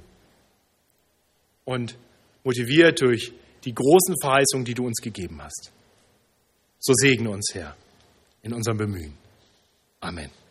Und 1.64 1.96
motiviert 2.42 3.00
durch 3.00 3.32
die 3.64 3.74
großen 3.74 4.16
Verheißungen, 4.20 4.64
die 4.64 4.74
du 4.74 4.84
uns 4.84 5.00
gegeben 5.00 5.40
hast. 5.40 5.70
So 6.80 6.92
segne 6.94 7.30
uns, 7.30 7.50
Herr, 7.54 7.76
in 8.42 8.52
unserem 8.52 8.78
Bemühen. 8.78 9.16
Amen. 10.00 10.41